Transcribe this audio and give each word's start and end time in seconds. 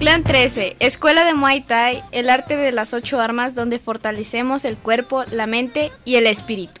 Clan 0.00 0.24
13, 0.24 0.78
Escuela 0.80 1.24
de 1.24 1.34
Muay 1.34 1.60
Thai, 1.60 2.02
el 2.10 2.30
arte 2.30 2.56
de 2.56 2.72
las 2.72 2.94
ocho 2.94 3.20
armas 3.20 3.54
donde 3.54 3.78
fortalecemos 3.78 4.64
el 4.64 4.78
cuerpo, 4.78 5.24
la 5.30 5.46
mente 5.46 5.92
y 6.06 6.14
el 6.14 6.26
espíritu. 6.26 6.80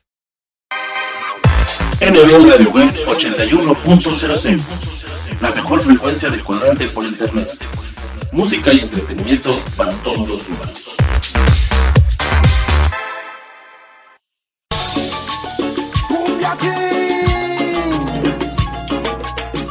NB 2.01 2.49
Radio 2.49 2.71
Web 2.71 2.91
81.06 3.05 4.59
La 5.39 5.51
mejor 5.51 5.81
frecuencia 5.81 6.31
de 6.31 6.39
cuadrante 6.41 6.87
por 6.87 7.05
internet. 7.05 7.51
Música 8.31 8.73
y 8.73 8.79
entretenimiento 8.79 9.61
para 9.77 9.91
todos 9.97 10.27
los 10.27 10.47
humanos. 10.47 10.97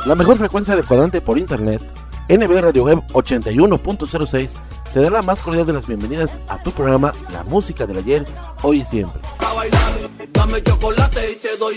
La 0.06 0.14
mejor 0.14 0.38
frecuencia 0.38 0.76
de 0.76 0.84
cuadrante 0.84 1.20
por 1.20 1.36
internet, 1.36 1.82
NB 2.28 2.60
Radio 2.60 2.84
Web 2.84 3.02
81.06, 3.12 4.52
te 4.92 5.00
da 5.00 5.10
la 5.10 5.22
más 5.22 5.40
cordial 5.40 5.66
de 5.66 5.72
las 5.72 5.88
bienvenidas 5.88 6.36
a 6.48 6.62
tu 6.62 6.70
programa 6.70 7.12
La 7.32 7.42
Música 7.42 7.86
del 7.86 7.98
Ayer, 7.98 8.24
Hoy 8.62 8.82
y 8.82 8.84
Siempre. 8.84 9.20
Dame 10.32 10.62
chocolate 10.62 11.32
y 11.32 11.36
te 11.36 11.56
doy 11.56 11.76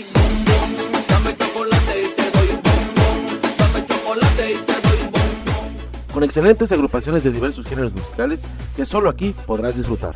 Con 6.14 6.22
excelentes 6.22 6.70
agrupaciones 6.70 7.24
de 7.24 7.32
diversos 7.32 7.66
géneros 7.66 7.92
musicales 7.92 8.44
que 8.76 8.84
solo 8.84 9.10
aquí 9.10 9.34
podrás 9.46 9.76
disfrutar. 9.76 10.14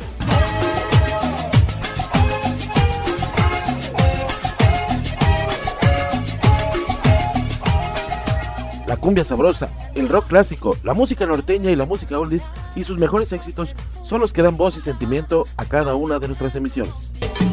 La 8.87 8.95
cumbia 8.95 9.25
sabrosa, 9.25 9.69
el 9.93 10.07
rock 10.07 10.27
clásico, 10.27 10.77
la 10.83 10.93
música 10.93 11.25
norteña 11.25 11.69
y 11.69 11.75
la 11.75 11.85
música 11.85 12.17
oldies 12.17 12.43
y 12.77 12.85
sus 12.85 12.97
mejores 12.97 13.33
éxitos 13.33 13.75
son 14.03 14.21
los 14.21 14.31
que 14.31 14.41
dan 14.41 14.55
voz 14.55 14.77
y 14.77 14.81
sentimiento 14.81 15.45
a 15.57 15.65
cada 15.65 15.95
una 15.95 16.17
de 16.17 16.27
nuestras 16.27 16.55
emisiones. 16.55 16.93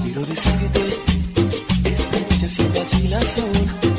Quiero 0.04 0.20
decirte 0.20 0.80
esta 1.84 2.20
noche 2.20 3.95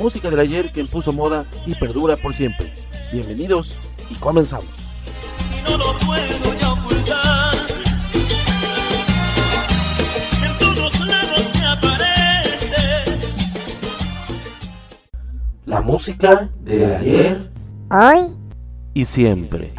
música 0.00 0.30
del 0.30 0.40
ayer 0.40 0.72
que 0.72 0.80
impuso 0.80 1.12
moda 1.12 1.44
y 1.66 1.74
perdura 1.74 2.16
por 2.16 2.32
siempre. 2.32 2.72
Bienvenidos 3.12 3.76
y 4.08 4.14
comenzamos. 4.14 4.64
Y 5.52 5.62
no 5.70 5.76
lo 5.76 5.98
puedo 5.98 6.58
ya 6.58 6.72
ocultar. 6.72 7.54
En 10.42 10.58
todos 10.58 11.06
lados 11.06 11.50
me 11.54 11.66
apareces. 11.66 13.20
La 15.66 15.82
música 15.82 16.48
de 16.62 16.96
ayer, 16.96 17.50
hoy 17.90 18.38
y 18.94 19.04
siempre. 19.04 19.74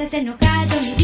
¿Por 0.00 0.08
qué 0.08 0.16
estás 0.16 0.22
enojado, 0.22 0.80
mi 0.80 0.94
vida, 0.94 0.96
mi 0.96 0.99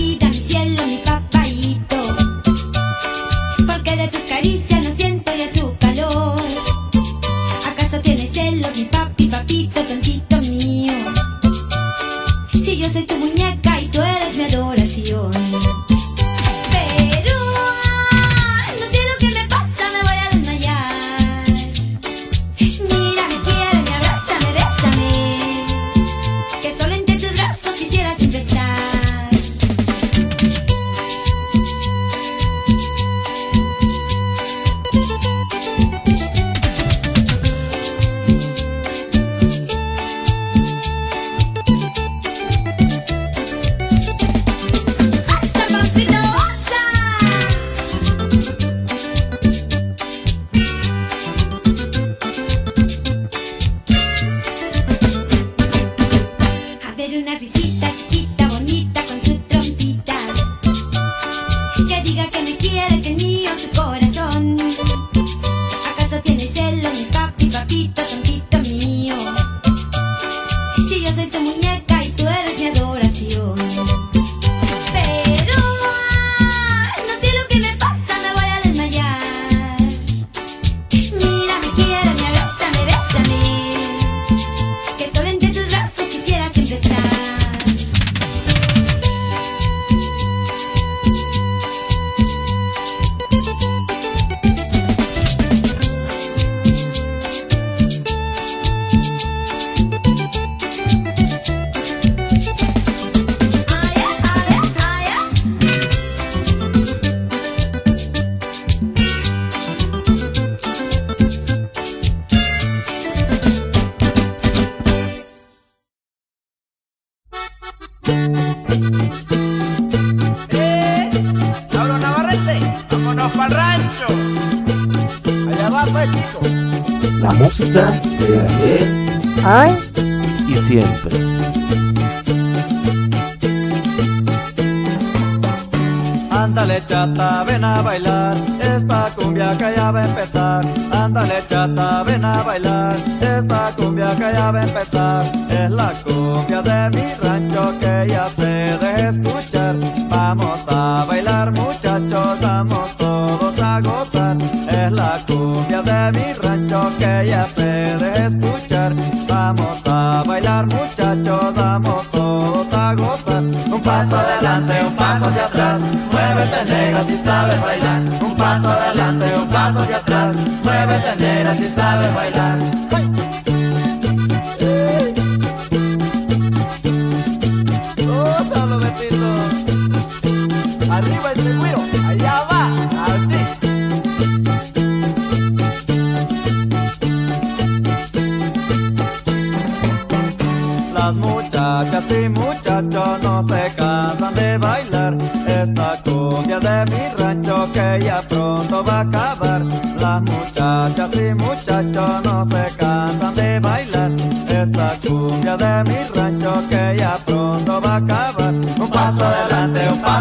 cumbia 146.46 146.62
de 146.62 146.90
mi 146.96 147.14
rancho 147.14 147.78
que 147.78 148.06
ya 148.08 148.24
se 148.30 148.46
deja 148.46 149.08
escuchar. 149.08 149.76
Vamos 150.08 150.60
a 150.68 151.04
bailar 151.06 151.50
muchachos, 151.50 152.40
vamos 152.40 152.96
todos 152.96 153.60
a 153.60 153.80
gozar. 153.80 154.36
Es 154.68 154.92
la 154.92 155.18
cumbia 155.26 155.82
de 155.82 156.12
mi 156.12 156.32
rancho 156.34 156.92
que 156.98 157.26
ya 157.28 157.46
se 157.46 157.64
deja 157.64 158.26
escuchar. 158.26 158.94
Vamos 159.28 159.82
a 159.86 160.22
bailar 160.26 160.66
muchachos, 160.66 161.54
vamos 161.54 162.10
todos 162.10 162.72
a 162.72 162.94
gozar. 162.94 163.42
Un 163.42 163.82
paso 163.82 164.16
adelante, 164.16 164.72
un 164.86 164.94
paso 164.94 165.26
hacia 165.26 165.46
atrás. 165.46 165.80
Muévete 166.12 166.64
negra 166.64 167.04
si 167.04 167.18
sabes 167.18 167.60
bailar. 167.60 168.02
Un 168.22 168.36
paso 168.36 168.68
adelante, 168.68 169.26
un 169.36 169.48
paso 169.48 169.80
hacia 169.80 169.96
atrás. 169.96 170.36
Muévete 170.62 171.16
negra 171.16 171.54
si 171.56 171.66
sabes 171.66 172.14
bailar. 172.14 172.85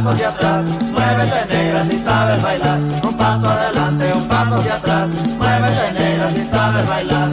Paso 0.06 0.12
hacia 0.12 0.30
atrás, 0.30 0.66
muévete 0.92 1.46
negra 1.56 1.84
si 1.84 1.98
sabes 1.98 2.42
bailar. 2.42 2.80
Un 2.80 3.18
paso 3.18 3.50
adelante, 3.50 4.14
un 4.14 4.28
paso 4.28 4.56
hacia 4.58 4.76
atrás, 4.76 5.10
muévete 5.38 5.94
negra 5.94 6.30
si 6.30 6.44
sabes 6.44 6.88
bailar. 6.88 7.25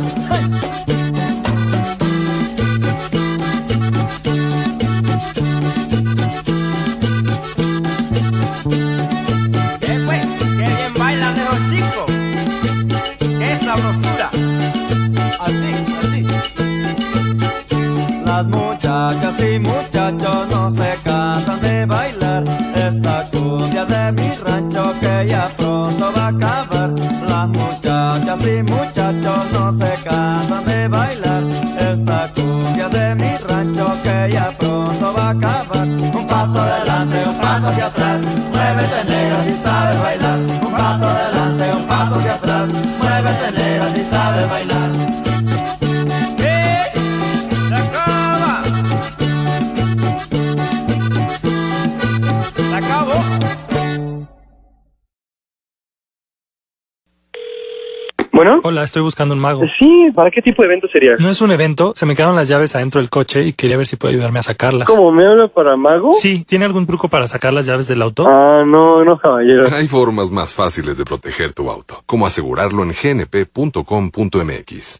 Estoy 58.92 59.02
buscando 59.02 59.34
un 59.34 59.40
mago. 59.40 59.62
Sí, 59.78 60.10
¿para 60.14 60.30
qué 60.30 60.42
tipo 60.42 60.60
de 60.60 60.68
evento 60.68 60.86
sería? 60.92 61.14
No 61.18 61.30
es 61.30 61.40
un 61.40 61.50
evento, 61.50 61.94
se 61.96 62.04
me 62.04 62.14
quedaron 62.14 62.36
las 62.36 62.46
llaves 62.46 62.76
adentro 62.76 63.00
del 63.00 63.08
coche 63.08 63.42
y 63.42 63.54
quería 63.54 63.78
ver 63.78 63.86
si 63.86 63.96
puede 63.96 64.12
ayudarme 64.14 64.38
a 64.38 64.42
sacarlas. 64.42 64.86
¿Cómo 64.86 65.10
me 65.10 65.24
habla 65.24 65.48
para 65.48 65.76
mago? 65.76 66.12
Sí, 66.12 66.44
¿tiene 66.44 66.66
algún 66.66 66.86
truco 66.86 67.08
para 67.08 67.26
sacar 67.26 67.54
las 67.54 67.64
llaves 67.64 67.88
del 67.88 68.02
auto? 68.02 68.28
Ah, 68.28 68.64
no, 68.66 69.02
no, 69.02 69.18
caballero. 69.18 69.64
Hay 69.72 69.88
formas 69.88 70.30
más 70.30 70.52
fáciles 70.52 70.98
de 70.98 71.04
proteger 71.04 71.54
tu 71.54 71.70
auto, 71.70 72.02
como 72.04 72.26
asegurarlo 72.26 72.82
en 72.82 72.90
gnp.com.mx. 72.90 73.80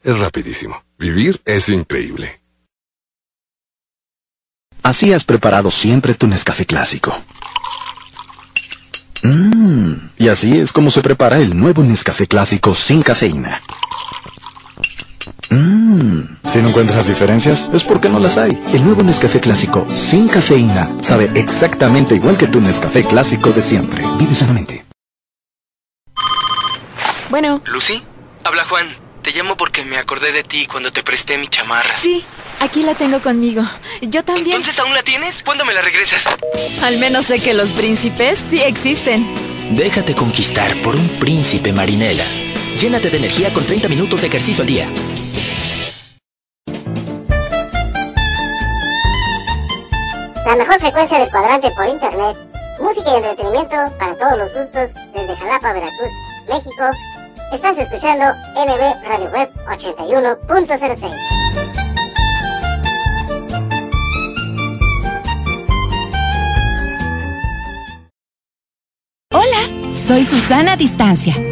Es 0.02 0.18
rapidísimo. 0.18 0.82
Vivir 0.98 1.42
es 1.44 1.68
increíble. 1.68 2.40
Así 4.82 5.12
has 5.12 5.24
preparado 5.24 5.70
siempre 5.70 6.14
tu 6.14 6.26
Nescafé 6.26 6.64
clásico. 6.64 7.14
Mmm, 9.22 9.92
y 10.16 10.28
así 10.28 10.58
es 10.58 10.72
como 10.72 10.90
se 10.90 11.02
prepara 11.02 11.38
el 11.38 11.56
nuevo 11.56 11.82
Nescafé 11.82 12.26
clásico 12.26 12.74
sin 12.74 13.02
cafeína. 13.02 13.60
Mmm, 15.52 16.22
si 16.46 16.62
no 16.62 16.68
encuentras 16.70 17.06
diferencias, 17.08 17.68
es 17.74 17.84
porque 17.84 18.08
no 18.08 18.18
las 18.18 18.38
hay. 18.38 18.58
El 18.72 18.84
nuevo 18.84 19.02
Nescafé 19.02 19.38
clásico 19.38 19.86
sin 19.90 20.26
cafeína 20.28 20.90
sabe 21.02 21.30
exactamente 21.34 22.14
igual 22.14 22.38
que 22.38 22.46
tu 22.46 22.60
Nescafé 22.60 23.04
clásico 23.04 23.50
de 23.50 23.60
siempre. 23.60 24.02
Vive 24.18 24.34
sanamente. 24.34 24.84
Bueno, 27.28 27.60
Lucy, 27.66 28.02
habla 28.44 28.64
Juan. 28.64 28.88
Te 29.22 29.30
llamo 29.32 29.56
porque 29.56 29.84
me 29.84 29.98
acordé 29.98 30.32
de 30.32 30.42
ti 30.42 30.66
cuando 30.66 30.90
te 30.90 31.02
presté 31.02 31.38
mi 31.38 31.46
chamarra. 31.48 31.94
sí, 31.96 32.24
aquí 32.60 32.82
la 32.82 32.94
tengo 32.94 33.20
conmigo. 33.20 33.62
Yo 34.00 34.24
también. 34.24 34.56
¿Entonces 34.56 34.78
aún 34.80 34.94
la 34.94 35.02
tienes? 35.02 35.42
¿Cuándo 35.44 35.64
me 35.64 35.72
la 35.74 35.80
regresas? 35.82 36.26
Al 36.82 36.98
menos 36.98 37.26
sé 37.26 37.38
que 37.38 37.54
los 37.54 37.70
príncipes 37.70 38.38
sí 38.50 38.60
existen. 38.60 39.26
Déjate 39.70 40.14
conquistar 40.14 40.74
por 40.78 40.96
un 40.96 41.08
príncipe 41.20 41.72
marinela. 41.72 42.24
Llénate 42.82 43.10
de 43.10 43.18
energía 43.18 43.54
con 43.54 43.64
30 43.64 43.88
minutos 43.88 44.22
de 44.22 44.26
ejercicio 44.26 44.62
al 44.62 44.66
día. 44.66 44.88
La 50.44 50.56
mejor 50.56 50.80
frecuencia 50.80 51.20
del 51.20 51.30
cuadrante 51.30 51.70
por 51.76 51.86
internet. 51.86 52.36
Música 52.80 53.12
y 53.12 53.16
entretenimiento 53.18 53.76
para 54.00 54.16
todos 54.16 54.36
los 54.36 54.52
gustos 54.52 54.94
desde 55.14 55.36
Jalapa, 55.36 55.72
Veracruz, 55.74 56.10
México. 56.48 56.90
Estás 57.52 57.78
escuchando 57.78 58.24
NB 58.56 59.06
Radio 59.06 59.30
Web 59.30 59.52
81.06. 59.68 61.12
Hola, 69.30 69.96
soy 70.04 70.24
Susana 70.24 70.76
Distancia. 70.76 71.51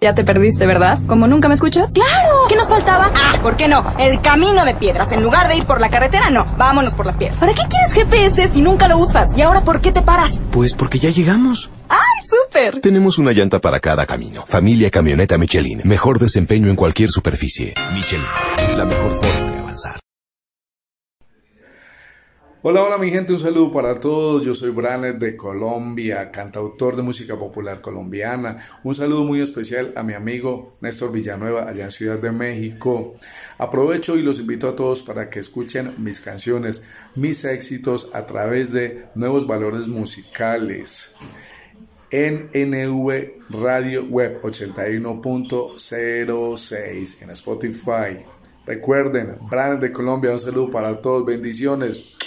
Ya 0.00 0.14
te 0.14 0.24
perdiste, 0.24 0.66
¿verdad? 0.66 0.98
¿Como 1.06 1.26
nunca 1.26 1.48
me 1.48 1.54
escuchas? 1.54 1.92
¡Claro! 1.92 2.46
¿Qué 2.48 2.56
nos 2.56 2.68
faltaba? 2.68 3.10
Ah, 3.14 3.38
¿por 3.42 3.56
qué 3.56 3.68
no? 3.68 3.94
El 3.98 4.20
camino 4.20 4.64
de 4.64 4.74
piedras. 4.74 5.12
En 5.12 5.22
lugar 5.22 5.48
de 5.48 5.56
ir 5.56 5.64
por 5.64 5.80
la 5.80 5.88
carretera, 5.90 6.30
no. 6.30 6.46
Vámonos 6.58 6.94
por 6.94 7.06
las 7.06 7.16
piedras. 7.16 7.38
¿Para 7.40 7.54
qué 7.54 7.62
quieres 7.68 7.92
GPS 7.92 8.48
si 8.48 8.62
nunca 8.62 8.88
lo 8.88 8.98
usas? 8.98 9.36
¿Y 9.36 9.42
ahora 9.42 9.64
por 9.64 9.80
qué 9.80 9.92
te 9.92 10.02
paras? 10.02 10.42
Pues 10.50 10.74
porque 10.74 10.98
ya 10.98 11.10
llegamos. 11.10 11.70
¡Ay, 11.88 11.98
súper! 12.24 12.80
Tenemos 12.80 13.18
una 13.18 13.32
llanta 13.32 13.60
para 13.60 13.80
cada 13.80 14.06
camino. 14.06 14.44
Familia 14.46 14.90
Camioneta 14.90 15.38
Michelin. 15.38 15.82
Mejor 15.84 16.18
desempeño 16.18 16.68
en 16.68 16.76
cualquier 16.76 17.10
superficie. 17.10 17.74
Michelin. 17.92 18.26
La 18.76 18.84
mejor 18.84 19.14
forma 19.14 19.50
de 19.50 19.58
avanzar. 19.58 20.00
Hola, 22.68 22.82
hola 22.82 22.98
mi 22.98 23.12
gente, 23.12 23.32
un 23.32 23.38
saludo 23.38 23.70
para 23.70 23.94
todos. 23.94 24.44
Yo 24.44 24.52
soy 24.52 24.70
Branes 24.70 25.20
de 25.20 25.36
Colombia, 25.36 26.32
cantautor 26.32 26.96
de 26.96 27.02
música 27.02 27.36
popular 27.36 27.80
colombiana. 27.80 28.58
Un 28.82 28.92
saludo 28.92 29.22
muy 29.22 29.40
especial 29.40 29.92
a 29.94 30.02
mi 30.02 30.14
amigo 30.14 30.74
Néstor 30.80 31.12
Villanueva 31.12 31.68
allá 31.68 31.84
en 31.84 31.92
Ciudad 31.92 32.18
de 32.18 32.32
México. 32.32 33.14
Aprovecho 33.56 34.16
y 34.16 34.22
los 34.22 34.40
invito 34.40 34.68
a 34.68 34.74
todos 34.74 35.04
para 35.04 35.30
que 35.30 35.38
escuchen 35.38 35.94
mis 35.98 36.20
canciones, 36.20 36.88
mis 37.14 37.44
éxitos 37.44 38.16
a 38.16 38.26
través 38.26 38.72
de 38.72 39.04
nuevos 39.14 39.46
valores 39.46 39.86
musicales 39.86 41.14
en 42.10 42.50
NV 42.52 43.62
Radio 43.62 44.06
Web 44.06 44.42
81.06 44.42 47.22
en 47.22 47.30
Spotify. 47.30 48.16
Recuerden, 48.66 49.36
Branes 49.48 49.80
de 49.80 49.92
Colombia, 49.92 50.32
un 50.32 50.40
saludo 50.40 50.68
para 50.68 51.00
todos, 51.00 51.24
bendiciones. 51.24 52.18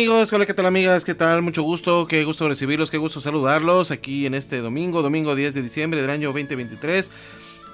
Amigos? 0.00 0.32
Hola, 0.32 0.46
¿qué 0.46 0.54
tal 0.54 0.64
amigas? 0.64 1.04
¿Qué 1.04 1.14
tal? 1.14 1.42
Mucho 1.42 1.62
gusto, 1.62 2.06
qué 2.06 2.24
gusto 2.24 2.48
recibirlos, 2.48 2.90
qué 2.90 2.96
gusto 2.96 3.20
saludarlos 3.20 3.90
aquí 3.90 4.24
en 4.24 4.32
este 4.32 4.62
domingo, 4.62 5.02
domingo 5.02 5.34
10 5.34 5.52
de 5.52 5.60
diciembre 5.60 6.00
del 6.00 6.08
año 6.08 6.28
2023. 6.28 7.10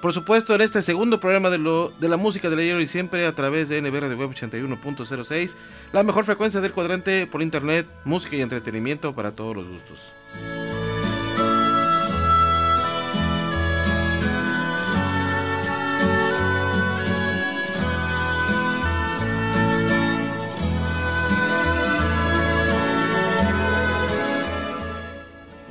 Por 0.01 0.11
supuesto, 0.11 0.53
en 0.53 0.59
este 0.59 0.81
segundo 0.81 1.21
programa 1.21 1.49
de, 1.49 1.57
lo, 1.57 1.93
de 2.01 2.09
la 2.09 2.17
música 2.17 2.49
del 2.49 2.59
ayer 2.59 2.81
y 2.81 2.85
siempre 2.85 3.25
a 3.25 3.31
través 3.33 3.69
de 3.69 3.81
NBR 3.81 4.09
de 4.09 4.15
Web 4.15 4.31
81.06, 4.31 5.55
la 5.93 6.03
mejor 6.03 6.25
frecuencia 6.25 6.59
del 6.59 6.73
cuadrante 6.73 7.27
por 7.27 7.41
internet, 7.41 7.87
música 8.03 8.35
y 8.35 8.41
entretenimiento 8.41 9.15
para 9.15 9.31
todos 9.31 9.55
los 9.55 9.65
gustos. 9.65 10.13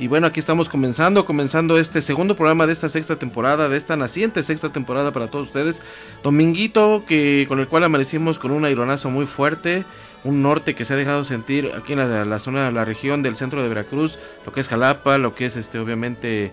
Y 0.07 0.09
bueno, 0.09 0.29
aquí 0.29 0.39
estamos 0.39 0.69
comenzando, 0.69 1.25
comenzando 1.25 1.79
este 1.79 2.01
segundo 2.01 2.37
programa 2.37 2.69
de 2.69 2.73
esta 2.73 2.89
sexta 2.89 3.19
temporada, 3.19 3.69
de 3.69 3.77
esta 3.77 3.97
naciente 3.97 4.45
sexta 4.45 4.71
temporada 4.71 5.11
para 5.11 5.27
todos 5.27 5.49
ustedes. 5.49 5.83
Dominguito, 6.23 7.03
que 7.09 7.45
con 7.49 7.59
el 7.59 7.67
cual 7.67 7.83
amanecimos 7.83 8.39
con 8.39 8.53
un 8.53 8.65
aironazo 8.65 9.11
muy 9.11 9.27
fuerte, 9.27 9.85
un 10.23 10.43
norte 10.43 10.77
que 10.77 10.85
se 10.85 10.95
ha 10.95 10.97
dejado 10.97 11.25
sentir 11.25 11.73
aquí 11.77 11.95
en 11.95 11.99
la, 11.99 12.25
la 12.25 12.39
zona, 12.39 12.71
la 12.71 12.85
región 12.85 13.25
del 13.25 13.35
centro 13.35 13.65
de 13.65 13.69
Veracruz, 13.69 14.21
lo 14.47 14.53
que 14.53 14.61
es 14.61 14.69
Jalapa, 14.69 15.19
lo 15.19 15.35
que 15.35 15.47
es 15.47 15.57
este, 15.57 15.81
obviamente, 15.81 16.53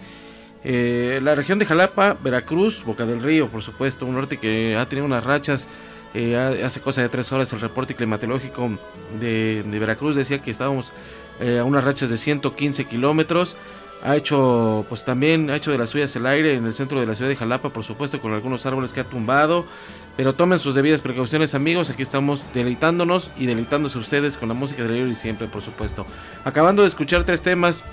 eh, 0.64 1.20
la 1.22 1.36
región 1.36 1.60
de 1.60 1.68
Jalapa, 1.68 2.18
Veracruz, 2.24 2.84
Boca 2.84 3.06
del 3.06 3.22
Río, 3.22 3.50
por 3.50 3.62
supuesto, 3.62 4.08
un 4.08 4.16
norte 4.16 4.38
que 4.38 4.76
ha 4.76 4.90
tenido 4.90 5.06
unas 5.06 5.24
rachas. 5.24 5.68
Eh, 6.16 6.36
hace 6.64 6.80
cosa 6.80 7.02
de 7.02 7.10
tres 7.10 7.32
horas 7.32 7.54
el 7.54 7.60
reporte 7.60 7.96
climatológico 7.96 8.70
de, 9.20 9.64
de 9.66 9.80
Veracruz 9.80 10.16
decía 10.16 10.44
que 10.44 10.52
estábamos 10.52 10.94
eh, 11.40 11.60
a 11.60 11.64
unas 11.64 11.84
rachas 11.84 12.10
de 12.10 12.18
115 12.18 12.86
kilómetros. 12.86 13.56
Ha 14.04 14.18
hecho, 14.18 14.86
pues 14.90 15.06
también 15.06 15.50
ha 15.50 15.56
hecho 15.56 15.72
de 15.72 15.78
las 15.78 15.90
suyas 15.92 16.14
el 16.18 16.26
aire 16.26 16.56
en 16.56 16.66
el 16.66 16.74
centro 16.74 17.00
de 17.00 17.06
la 17.06 17.16
ciudad 17.16 17.30
de 17.30 17.38
Jalapa, 17.38 17.70
por 17.70 17.86
supuesto, 17.86 18.20
con 18.20 18.34
algunos 18.34 18.66
árboles 18.66 18.92
que 18.92 19.00
ha 19.00 19.06
tumbado. 19.06 19.66
Pero 20.18 20.34
tomen 20.34 20.60
sus 20.60 20.76
debidas 20.76 21.02
precauciones, 21.02 21.56
amigos. 21.56 21.90
Aquí 21.90 22.02
estamos 22.02 22.44
deleitándonos 22.54 23.32
y 23.38 23.46
deleitándose 23.46 23.98
ustedes 23.98 24.38
con 24.38 24.50
la 24.50 24.56
música 24.56 24.84
de 24.84 24.94
ayer 24.94 25.08
y 25.08 25.16
siempre, 25.16 25.48
por 25.48 25.62
supuesto. 25.62 26.06
Acabando 26.44 26.82
de 26.82 26.90
escuchar 26.90 27.24
tres 27.24 27.42
temas 27.42 27.84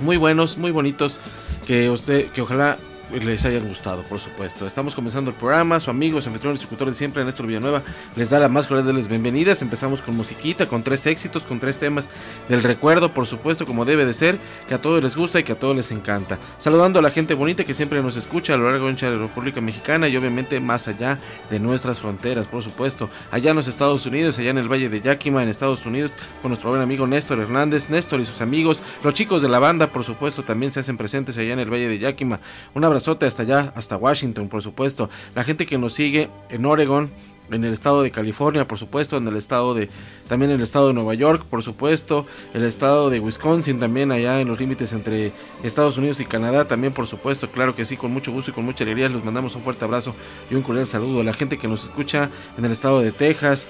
muy 0.00 0.16
buenos, 0.16 0.58
muy 0.58 0.70
bonitos, 0.70 1.18
que 1.66 1.90
usted, 1.90 2.26
que 2.32 2.42
ojalá 2.42 2.78
les 3.18 3.44
hayan 3.44 3.66
gustado, 3.66 4.02
por 4.02 4.20
supuesto. 4.20 4.66
Estamos 4.66 4.94
comenzando 4.94 5.30
el 5.30 5.36
programa, 5.36 5.80
su 5.80 5.90
amigo, 5.90 6.20
su 6.20 6.28
anfitrión, 6.28 6.54
distribuidor 6.54 6.88
de 6.88 6.94
siempre, 6.94 7.24
Néstor 7.24 7.46
Villanueva, 7.46 7.82
les 8.14 8.30
da 8.30 8.38
la 8.38 8.48
más 8.48 8.66
cordial 8.66 8.94
de 8.94 9.08
bienvenidas. 9.08 9.62
Empezamos 9.62 10.00
con 10.00 10.16
musiquita, 10.16 10.66
con 10.66 10.82
tres 10.82 11.06
éxitos, 11.06 11.42
con 11.42 11.58
tres 11.58 11.78
temas 11.78 12.08
del 12.48 12.62
recuerdo, 12.62 13.12
por 13.12 13.26
supuesto, 13.26 13.66
como 13.66 13.84
debe 13.84 14.06
de 14.06 14.14
ser, 14.14 14.38
que 14.68 14.74
a 14.74 14.82
todos 14.82 15.02
les 15.02 15.16
gusta 15.16 15.40
y 15.40 15.42
que 15.42 15.52
a 15.52 15.58
todos 15.58 15.74
les 15.74 15.90
encanta. 15.90 16.38
Saludando 16.58 16.98
a 16.98 17.02
la 17.02 17.10
gente 17.10 17.34
bonita 17.34 17.64
que 17.64 17.74
siempre 17.74 18.02
nos 18.02 18.16
escucha 18.16 18.54
a 18.54 18.56
lo 18.56 18.70
largo 18.70 18.86
de 18.86 19.10
la 19.10 19.18
República 19.18 19.60
Mexicana 19.60 20.08
y 20.08 20.16
obviamente 20.16 20.60
más 20.60 20.88
allá 20.88 21.18
de 21.50 21.58
nuestras 21.58 22.00
fronteras, 22.00 22.46
por 22.46 22.62
supuesto. 22.62 23.08
Allá 23.30 23.50
en 23.50 23.56
los 23.56 23.66
Estados 23.66 24.06
Unidos, 24.06 24.38
allá 24.38 24.50
en 24.50 24.58
el 24.58 24.70
Valle 24.70 24.88
de 24.88 25.00
Yakima, 25.00 25.42
en 25.42 25.48
Estados 25.48 25.84
Unidos, 25.86 26.12
con 26.42 26.50
nuestro 26.50 26.70
buen 26.70 26.82
amigo 26.82 27.06
Néstor 27.06 27.40
Hernández, 27.40 27.90
Néstor 27.90 28.20
y 28.20 28.26
sus 28.26 28.40
amigos, 28.40 28.82
los 29.02 29.14
chicos 29.14 29.42
de 29.42 29.48
la 29.48 29.58
banda, 29.58 29.88
por 29.88 30.04
supuesto, 30.04 30.44
también 30.44 30.70
se 30.72 30.80
hacen 30.80 30.96
presentes 30.96 31.38
allá 31.38 31.52
en 31.52 31.58
el 31.58 31.72
Valle 31.72 31.88
de 31.88 31.98
Yakima. 31.98 32.40
Un 32.74 32.84
hasta 33.08 33.42
allá, 33.42 33.72
hasta 33.74 33.96
Washington, 33.96 34.48
por 34.48 34.62
supuesto. 34.62 35.08
La 35.34 35.44
gente 35.44 35.66
que 35.66 35.78
nos 35.78 35.94
sigue 35.94 36.28
en 36.48 36.64
Oregon, 36.66 37.10
en 37.50 37.64
el 37.64 37.72
estado 37.72 38.02
de 38.02 38.10
California, 38.10 38.66
por 38.66 38.78
supuesto, 38.78 39.16
en 39.16 39.26
el 39.26 39.36
estado 39.36 39.74
de, 39.74 39.88
también 40.28 40.50
en 40.50 40.58
el 40.58 40.62
estado 40.62 40.88
de 40.88 40.94
Nueva 40.94 41.14
York, 41.14 41.44
por 41.48 41.62
supuesto, 41.62 42.26
el 42.54 42.64
estado 42.64 43.10
de 43.10 43.20
Wisconsin, 43.20 43.78
también 43.78 44.12
allá 44.12 44.40
en 44.40 44.48
los 44.48 44.60
límites 44.60 44.92
entre 44.92 45.32
Estados 45.62 45.96
Unidos 45.96 46.20
y 46.20 46.24
Canadá, 46.24 46.68
también 46.68 46.92
por 46.92 47.06
supuesto, 47.06 47.50
claro 47.50 47.74
que 47.74 47.84
sí, 47.84 47.96
con 47.96 48.12
mucho 48.12 48.32
gusto 48.32 48.50
y 48.50 48.54
con 48.54 48.64
mucha 48.64 48.84
alegría, 48.84 49.08
les 49.08 49.24
mandamos 49.24 49.54
un 49.56 49.62
fuerte 49.62 49.84
abrazo 49.84 50.14
y 50.50 50.54
un 50.54 50.62
cordial 50.62 50.86
saludo 50.86 51.20
a 51.20 51.24
la 51.24 51.32
gente 51.32 51.58
que 51.58 51.68
nos 51.68 51.84
escucha 51.84 52.30
en 52.56 52.64
el 52.64 52.72
estado 52.72 53.00
de 53.00 53.12
Texas, 53.12 53.66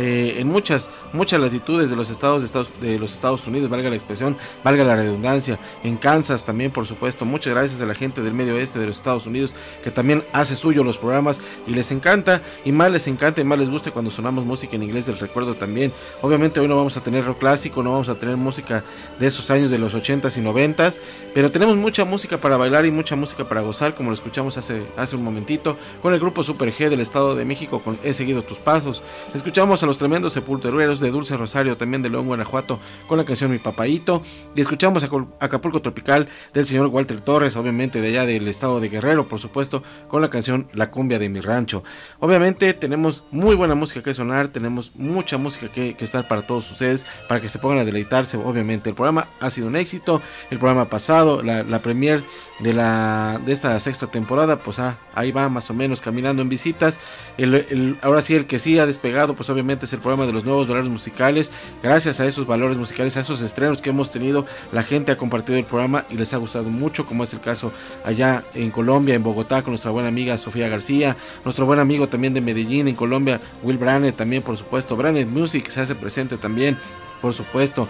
eh, 0.00 0.36
en 0.38 0.46
muchas 0.46 0.90
muchas 1.12 1.40
latitudes 1.40 1.90
de 1.90 1.96
los 1.96 2.08
estados 2.08 2.42
de 2.42 2.46
Estados 2.46 2.70
de 2.80 3.00
los 3.00 3.12
Estados 3.12 3.44
Unidos 3.48 3.68
valga 3.68 3.90
la 3.90 3.96
expresión 3.96 4.36
valga 4.62 4.84
la 4.84 4.94
redundancia 4.94 5.58
en 5.82 5.96
Kansas 5.96 6.44
también 6.44 6.70
por 6.70 6.86
supuesto. 6.86 7.24
Muchas 7.24 7.52
gracias 7.52 7.80
a 7.80 7.86
la 7.86 7.94
gente 7.94 8.22
del 8.22 8.32
medio 8.32 8.54
oeste 8.54 8.78
de 8.78 8.86
los 8.86 8.96
Estados 8.96 9.26
Unidos 9.26 9.56
que 9.82 9.90
también 9.90 10.22
hace 10.32 10.54
suyo 10.54 10.84
los 10.84 10.98
programas 10.98 11.40
y 11.66 11.74
les 11.74 11.90
encanta 11.90 12.42
y 12.64 12.70
más 12.70 12.92
les 12.92 13.08
encanta 13.08 13.40
y 13.40 13.44
más 13.44 13.58
les 13.58 13.68
gusta 13.68 13.90
cuando 13.90 14.12
sonamos 14.12 14.44
música 14.44 14.76
en 14.76 14.84
inglés 14.84 15.06
del 15.06 15.18
recuerdo 15.18 15.54
también. 15.54 15.92
Obviamente 16.22 16.60
hoy 16.60 16.68
no 16.68 16.76
vamos 16.76 16.96
a 16.96 17.02
tener 17.02 17.24
rock 17.24 17.38
clásico 17.38 17.82
no 17.82 17.90
vamos 17.90 18.08
a 18.08 18.14
tener 18.14 18.36
música 18.36 18.84
de 19.18 19.26
esos 19.26 19.50
años 19.50 19.72
de 19.72 19.78
los 19.78 19.96
80s 19.96 20.38
y 20.38 20.40
90s 20.40 21.00
pero 21.34 21.50
tenemos 21.50 21.76
mucha 21.76 22.04
música 22.04 22.38
para 22.38 22.56
bailar 22.56 22.86
y 22.86 22.92
mucha 22.92 23.16
música 23.16 23.48
para 23.48 23.62
gozar 23.62 23.96
como 23.96 24.10
lo 24.10 24.14
escuchamos 24.14 24.56
hace 24.58 24.80
hace 24.96 25.16
un 25.16 25.24
momentito 25.24 25.76
con 26.02 26.14
el 26.14 26.20
grupo 26.20 26.44
Super 26.44 26.72
G 26.72 26.88
del 26.88 27.00
Estado 27.00 27.34
de 27.34 27.44
México 27.44 27.82
con 27.82 27.98
He 28.04 28.14
seguido 28.14 28.42
tus 28.42 28.58
pasos. 28.58 29.02
Escuchamos 29.34 29.82
a 29.82 29.87
los 29.88 29.98
tremendos 29.98 30.34
sepultureros 30.34 31.00
de 31.00 31.10
Dulce 31.10 31.36
Rosario, 31.36 31.76
también 31.76 32.02
de 32.02 32.10
León, 32.10 32.26
Guanajuato, 32.26 32.78
con 33.06 33.16
la 33.16 33.24
canción 33.24 33.50
Mi 33.50 33.58
Papaito. 33.58 34.20
Y 34.54 34.60
escuchamos 34.60 35.02
a 35.02 35.08
Acapulco 35.40 35.80
Tropical 35.80 36.28
del 36.52 36.66
señor 36.66 36.88
Walter 36.88 37.20
Torres, 37.22 37.56
obviamente 37.56 38.00
de 38.00 38.08
allá 38.08 38.26
del 38.26 38.46
estado 38.48 38.80
de 38.80 38.90
Guerrero, 38.90 39.26
por 39.26 39.40
supuesto, 39.40 39.82
con 40.06 40.20
la 40.20 40.28
canción 40.28 40.68
La 40.74 40.90
Cumbia 40.90 41.18
de 41.18 41.30
mi 41.30 41.40
Rancho. 41.40 41.82
Obviamente 42.20 42.74
tenemos 42.74 43.24
muy 43.30 43.56
buena 43.56 43.74
música 43.74 44.02
que 44.02 44.12
sonar, 44.12 44.48
tenemos 44.48 44.92
mucha 44.94 45.38
música 45.38 45.68
que, 45.68 45.96
estar 45.98 46.28
para 46.28 46.42
todos 46.42 46.70
ustedes, 46.70 47.06
para 47.26 47.40
que 47.40 47.48
se 47.48 47.58
pongan 47.58 47.78
a 47.78 47.84
deleitarse, 47.84 48.36
obviamente. 48.36 48.90
El 48.90 48.94
programa 48.94 49.28
ha 49.40 49.48
sido 49.48 49.68
un 49.68 49.76
éxito, 49.76 50.20
el 50.50 50.58
programa 50.58 50.90
pasado, 50.90 51.42
la, 51.42 51.62
la 51.62 51.80
premier 51.80 52.22
de 52.58 52.74
la 52.74 53.40
de 53.44 53.52
esta 53.52 53.78
sexta 53.78 54.08
temporada 54.08 54.58
pues 54.58 54.78
ah, 54.78 54.98
ahí 55.14 55.30
va 55.30 55.48
más 55.48 55.70
o 55.70 55.74
menos 55.74 56.00
caminando 56.00 56.42
en 56.42 56.48
visitas 56.48 57.00
el, 57.36 57.96
ahora 58.02 58.20
sí 58.20 58.34
el 58.34 58.46
que 58.46 58.58
sí 58.58 58.78
ha 58.78 58.86
despegado 58.86 59.34
pues 59.34 59.48
obviamente 59.50 59.67
es 59.70 59.92
el 59.92 60.00
programa 60.00 60.26
de 60.26 60.32
los 60.32 60.44
nuevos 60.44 60.66
valores 60.66 60.90
musicales. 60.90 61.50
Gracias 61.82 62.20
a 62.20 62.26
esos 62.26 62.46
valores 62.46 62.78
musicales 62.78 63.16
a 63.16 63.20
esos 63.20 63.40
estrenos 63.40 63.80
que 63.80 63.90
hemos 63.90 64.10
tenido 64.10 64.46
la 64.72 64.82
gente 64.82 65.12
ha 65.12 65.16
compartido 65.16 65.58
el 65.58 65.64
programa 65.64 66.04
y 66.10 66.14
les 66.14 66.32
ha 66.34 66.36
gustado 66.36 66.70
mucho 66.70 67.06
como 67.06 67.24
es 67.24 67.32
el 67.32 67.40
caso 67.40 67.72
allá 68.04 68.44
en 68.54 68.70
Colombia 68.70 69.14
en 69.14 69.22
Bogotá 69.22 69.62
con 69.62 69.72
nuestra 69.72 69.90
buena 69.90 70.08
amiga 70.08 70.38
Sofía 70.38 70.68
García 70.68 71.16
nuestro 71.44 71.66
buen 71.66 71.78
amigo 71.78 72.08
también 72.08 72.34
de 72.34 72.40
Medellín 72.40 72.88
en 72.88 72.94
Colombia 72.94 73.40
Will 73.62 73.78
Brandt 73.78 74.16
también 74.16 74.42
por 74.42 74.56
supuesto 74.56 74.96
Brandt 74.96 75.26
Music 75.28 75.68
se 75.68 75.80
hace 75.80 75.94
presente 75.94 76.36
también 76.36 76.76
por 77.20 77.34
supuesto. 77.34 77.88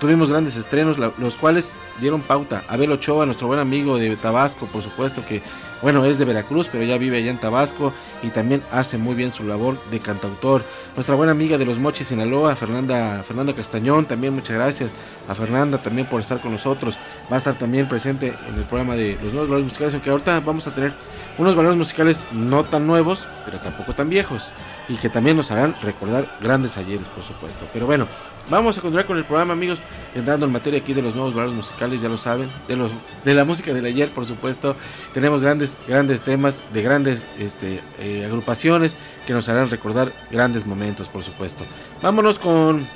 tuvimos 0.00 0.30
grandes 0.30 0.56
estrenos, 0.56 0.98
los 0.98 1.36
cuales 1.36 1.72
dieron 2.00 2.20
pauta. 2.20 2.64
Abel 2.68 2.92
Ochoa, 2.92 3.26
nuestro 3.26 3.46
buen 3.46 3.60
amigo 3.60 3.98
de 3.98 4.16
Tabasco, 4.16 4.66
por 4.66 4.82
supuesto 4.82 5.24
que, 5.26 5.42
bueno, 5.82 6.04
es 6.04 6.18
de 6.18 6.24
Veracruz, 6.24 6.68
pero 6.70 6.84
ya 6.84 6.98
vive 6.98 7.18
allá 7.18 7.30
en 7.30 7.38
Tabasco 7.38 7.92
y 8.22 8.28
también 8.28 8.62
hace 8.70 8.98
muy 8.98 9.14
bien 9.14 9.30
su 9.30 9.44
labor 9.44 9.78
de 9.90 10.00
cantautor. 10.00 10.62
Nuestra 10.94 11.14
buena 11.14 11.32
amiga 11.32 11.58
de 11.58 11.66
los 11.66 11.78
Mochis 11.78 12.08
Sinaloa, 12.08 12.56
Fernanda, 12.56 13.22
Fernanda 13.22 13.54
Castañón, 13.54 14.06
también 14.06 14.34
muchas 14.34 14.56
gracias 14.56 14.90
a 15.28 15.34
Fernanda 15.34 15.78
también 15.78 16.06
por 16.06 16.20
estar 16.20 16.40
con 16.40 16.52
nosotros. 16.52 16.96
Va 17.30 17.36
a 17.36 17.38
estar 17.38 17.58
también 17.58 17.88
presente 17.88 18.34
en 18.48 18.54
el 18.54 18.64
programa 18.64 18.94
de 18.96 19.18
los 19.22 19.32
nuevos 19.32 19.48
valores 19.48 19.64
musicales, 19.64 19.94
aunque 19.94 20.10
ahorita 20.10 20.40
vamos 20.40 20.66
a 20.66 20.74
tener 20.74 20.94
unos 21.38 21.54
valores 21.54 21.76
musicales 21.76 22.22
no 22.32 22.64
tan 22.64 22.86
nuevos, 22.86 23.26
pero 23.44 23.58
tampoco 23.58 23.94
tan 23.94 24.08
viejos. 24.08 24.44
Y 24.88 24.96
que 24.96 25.08
también 25.08 25.36
nos 25.36 25.50
harán 25.50 25.74
recordar 25.82 26.38
grandes 26.40 26.76
ayeres, 26.76 27.08
por 27.08 27.24
supuesto. 27.24 27.66
Pero 27.72 27.86
bueno, 27.86 28.06
vamos 28.48 28.78
a 28.78 28.80
continuar 28.80 29.06
con 29.06 29.18
el 29.18 29.24
programa, 29.24 29.52
amigos. 29.52 29.78
Entrando 30.14 30.46
en 30.46 30.52
materia 30.52 30.80
aquí 30.80 30.94
de 30.94 31.02
los 31.02 31.14
nuevos 31.14 31.34
valores 31.34 31.56
musicales, 31.56 32.00
ya 32.00 32.08
lo 32.08 32.16
saben. 32.16 32.48
De, 32.68 32.76
los, 32.76 32.90
de 33.24 33.34
la 33.34 33.44
música 33.44 33.74
del 33.74 33.84
ayer, 33.84 34.08
por 34.10 34.26
supuesto. 34.26 34.76
Tenemos 35.12 35.42
grandes, 35.42 35.76
grandes 35.86 36.22
temas 36.22 36.62
de 36.72 36.82
grandes 36.82 37.26
este, 37.38 37.80
eh, 38.00 38.24
agrupaciones 38.24 38.96
que 39.26 39.32
nos 39.32 39.48
harán 39.48 39.68
recordar 39.70 40.12
grandes 40.30 40.66
momentos, 40.66 41.08
por 41.08 41.22
supuesto. 41.22 41.64
Vámonos 42.02 42.38
con, 42.38 42.86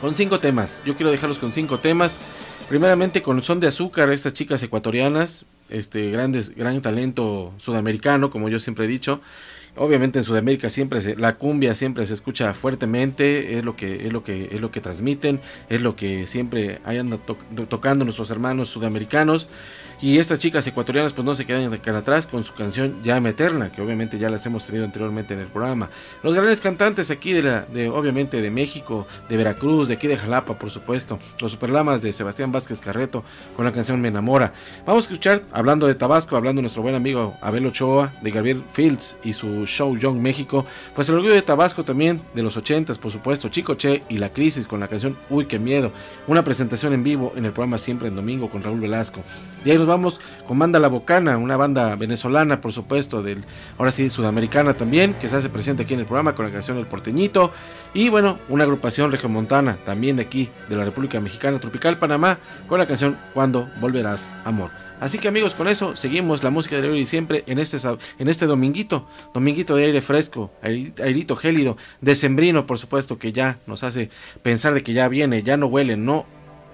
con 0.00 0.14
cinco 0.14 0.40
temas. 0.40 0.82
Yo 0.84 0.96
quiero 0.96 1.10
dejarlos 1.10 1.38
con 1.38 1.52
cinco 1.52 1.78
temas. 1.78 2.18
Primeramente 2.68 3.22
con 3.22 3.42
Son 3.42 3.60
de 3.60 3.68
Azúcar, 3.68 4.10
estas 4.10 4.34
chicas 4.34 4.62
ecuatorianas, 4.62 5.46
este 5.70 6.10
grandes, 6.10 6.54
gran 6.54 6.82
talento 6.82 7.54
sudamericano, 7.56 8.28
como 8.28 8.50
yo 8.50 8.60
siempre 8.60 8.84
he 8.84 8.88
dicho. 8.88 9.20
Obviamente 9.78 10.18
en 10.18 10.24
Sudamérica 10.24 10.68
siempre 10.70 11.00
se, 11.00 11.16
la 11.16 11.36
cumbia 11.36 11.74
siempre 11.74 12.04
se 12.06 12.14
escucha 12.14 12.52
fuertemente, 12.54 13.56
es 13.58 13.64
lo 13.64 13.76
que 13.76 14.06
es 14.06 14.12
lo 14.12 14.24
que 14.24 14.48
es 14.52 14.60
lo 14.60 14.70
que 14.70 14.80
transmiten, 14.80 15.40
es 15.68 15.80
lo 15.80 15.96
que 15.96 16.26
siempre 16.26 16.80
hayan 16.84 17.10
to- 17.18 17.36
tocando 17.68 18.04
nuestros 18.04 18.30
hermanos 18.30 18.68
sudamericanos. 18.68 19.48
Y 20.00 20.18
estas 20.18 20.38
chicas 20.38 20.64
ecuatorianas 20.64 21.12
pues 21.12 21.24
no 21.24 21.34
se 21.34 21.44
quedan 21.44 21.74
atrás 21.74 22.24
con 22.28 22.44
su 22.44 22.54
canción 22.54 23.02
Llama 23.02 23.30
Eterna, 23.30 23.72
que 23.72 23.82
obviamente 23.82 24.16
ya 24.16 24.30
las 24.30 24.46
hemos 24.46 24.64
tenido 24.64 24.84
anteriormente 24.84 25.34
en 25.34 25.40
el 25.40 25.48
programa. 25.48 25.90
Los 26.22 26.36
grandes 26.36 26.60
cantantes 26.60 27.10
aquí 27.10 27.32
de 27.32 27.42
la, 27.42 27.66
obviamente 27.92 28.40
de 28.40 28.48
México, 28.48 29.08
de 29.28 29.36
Veracruz, 29.36 29.88
de 29.88 29.94
aquí 29.94 30.06
de 30.06 30.16
Jalapa, 30.16 30.56
por 30.56 30.70
supuesto. 30.70 31.18
Los 31.42 31.50
Superlamas 31.50 32.00
de 32.00 32.12
Sebastián 32.12 32.52
Vázquez 32.52 32.78
Carreto 32.78 33.24
con 33.56 33.64
la 33.64 33.72
canción 33.72 34.00
Me 34.00 34.06
Enamora. 34.06 34.52
Vamos 34.86 35.04
a 35.04 35.08
escuchar, 35.08 35.42
hablando 35.50 35.88
de 35.88 35.96
Tabasco, 35.96 36.36
hablando 36.36 36.60
de 36.60 36.62
nuestro 36.62 36.82
buen 36.82 36.94
amigo 36.94 37.36
Abel 37.40 37.66
Ochoa, 37.66 38.12
de 38.22 38.30
Gabriel 38.30 38.62
Fields 38.72 39.16
y 39.24 39.32
su 39.32 39.66
show 39.68 39.96
Young 39.96 40.18
México. 40.18 40.66
Pues 40.94 41.08
el 41.08 41.14
orgullo 41.14 41.34
de 41.34 41.42
Tabasco 41.42 41.84
también, 41.84 42.20
de 42.34 42.42
los 42.42 42.56
80s, 42.56 42.98
por 42.98 43.12
supuesto. 43.12 43.48
Chico 43.48 43.74
Che 43.74 44.02
y 44.08 44.18
La 44.18 44.30
Crisis 44.30 44.66
con 44.66 44.80
la 44.80 44.88
canción 44.88 45.16
Uy, 45.30 45.46
qué 45.46 45.58
miedo. 45.58 45.92
Una 46.26 46.42
presentación 46.42 46.92
en 46.92 47.04
vivo 47.04 47.32
en 47.36 47.44
el 47.44 47.52
programa 47.52 47.78
Siempre 47.78 48.08
en 48.08 48.16
Domingo 48.16 48.50
con 48.50 48.62
Raúl 48.62 48.80
Velasco. 48.80 49.22
Y 49.64 49.70
ahí 49.70 49.78
nos 49.78 49.86
vamos 49.86 50.20
con 50.46 50.58
Banda 50.58 50.78
La 50.78 50.88
Bocana, 50.88 51.36
una 51.38 51.56
banda 51.56 51.94
venezolana, 51.96 52.60
por 52.60 52.72
supuesto, 52.72 53.22
del 53.22 53.44
ahora 53.76 53.90
sí 53.90 54.08
sudamericana 54.08 54.74
también, 54.74 55.14
que 55.14 55.28
se 55.28 55.36
hace 55.36 55.48
presente 55.48 55.82
aquí 55.82 55.94
en 55.94 56.00
el 56.00 56.06
programa 56.06 56.34
con 56.34 56.46
la 56.46 56.52
canción 56.52 56.78
El 56.78 56.86
Porteñito. 56.86 57.52
Y 57.94 58.08
bueno, 58.08 58.38
una 58.48 58.64
agrupación 58.64 59.12
regiomontana 59.12 59.78
también 59.84 60.16
de 60.16 60.22
aquí, 60.22 60.48
de 60.68 60.76
la 60.76 60.84
República 60.84 61.20
Mexicana 61.20 61.58
Tropical 61.58 61.98
Panamá, 61.98 62.38
con 62.66 62.78
la 62.78 62.86
canción 62.86 63.18
Cuando 63.34 63.68
Volverás 63.80 64.28
Amor. 64.44 64.87
Así 65.00 65.18
que 65.18 65.28
amigos, 65.28 65.54
con 65.54 65.68
eso 65.68 65.94
seguimos 65.96 66.42
la 66.42 66.50
música 66.50 66.80
de 66.80 66.88
hoy 66.88 67.00
y 67.00 67.06
siempre 67.06 67.44
en 67.46 67.58
este, 67.58 67.76
en 68.18 68.28
este 68.28 68.46
dominguito, 68.46 69.06
dominguito 69.32 69.76
de 69.76 69.84
aire 69.84 70.00
fresco, 70.00 70.50
airito 70.62 71.36
gélido, 71.36 71.76
decembrino 72.00 72.66
por 72.66 72.78
supuesto, 72.78 73.18
que 73.18 73.32
ya 73.32 73.58
nos 73.66 73.84
hace 73.84 74.10
pensar 74.42 74.74
de 74.74 74.82
que 74.82 74.92
ya 74.92 75.08
viene, 75.08 75.42
ya 75.42 75.56
no 75.56 75.66
huele, 75.66 75.96
no 75.96 76.26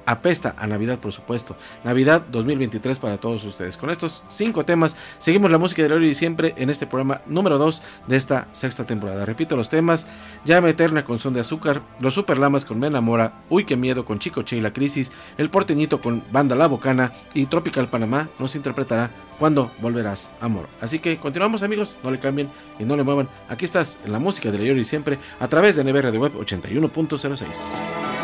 apesta 0.06 0.54
a 0.58 0.66
Navidad, 0.66 0.98
por 0.98 1.12
supuesto. 1.12 1.56
Navidad 1.84 2.22
2023 2.30 2.98
para 2.98 3.18
todos 3.18 3.44
ustedes. 3.44 3.76
Con 3.76 3.90
estos 3.90 4.24
cinco 4.28 4.64
temas, 4.64 4.96
seguimos 5.18 5.50
la 5.50 5.58
música 5.58 5.82
de 5.82 5.92
hoy 5.92 6.08
y 6.08 6.14
siempre 6.14 6.54
en 6.56 6.70
este 6.70 6.86
programa 6.86 7.22
número 7.26 7.58
2 7.58 7.82
de 8.06 8.16
esta 8.16 8.48
sexta 8.52 8.84
temporada. 8.84 9.24
Repito 9.24 9.56
los 9.56 9.68
temas: 9.68 10.06
Llama 10.44 10.70
Eterna 10.70 11.04
con 11.04 11.18
Son 11.18 11.34
de 11.34 11.40
Azúcar, 11.40 11.82
Los 12.00 12.14
Superlamas 12.14 12.64
con 12.64 12.78
Me 12.78 12.86
Enamora, 12.86 13.42
Uy, 13.48 13.64
qué 13.64 13.76
miedo 13.76 14.04
con 14.04 14.18
Chico 14.18 14.42
Che 14.42 14.56
y 14.56 14.60
la 14.60 14.72
Crisis, 14.72 15.12
El 15.38 15.50
Porteñito 15.50 16.00
con 16.00 16.22
Banda 16.30 16.56
La 16.56 16.66
Bocana 16.66 17.12
y 17.32 17.46
Tropical 17.46 17.88
Panamá 17.88 18.28
nos 18.38 18.54
interpretará 18.54 19.10
Cuando 19.38 19.70
Volverás 19.80 20.30
Amor. 20.40 20.68
Así 20.80 20.98
que 20.98 21.16
continuamos, 21.16 21.62
amigos, 21.62 21.96
no 22.02 22.10
le 22.10 22.18
cambien 22.18 22.50
y 22.78 22.84
no 22.84 22.96
le 22.96 23.02
muevan. 23.02 23.28
Aquí 23.48 23.64
estás 23.64 23.98
en 24.04 24.12
la 24.12 24.18
música 24.18 24.50
de 24.50 24.58
hoy 24.58 24.78
y 24.78 24.84
siempre 24.84 25.18
a 25.40 25.48
través 25.48 25.76
de 25.76 25.84
NB 25.84 26.00
Radio 26.00 26.20
Web 26.20 26.32
81.06. 26.38 28.23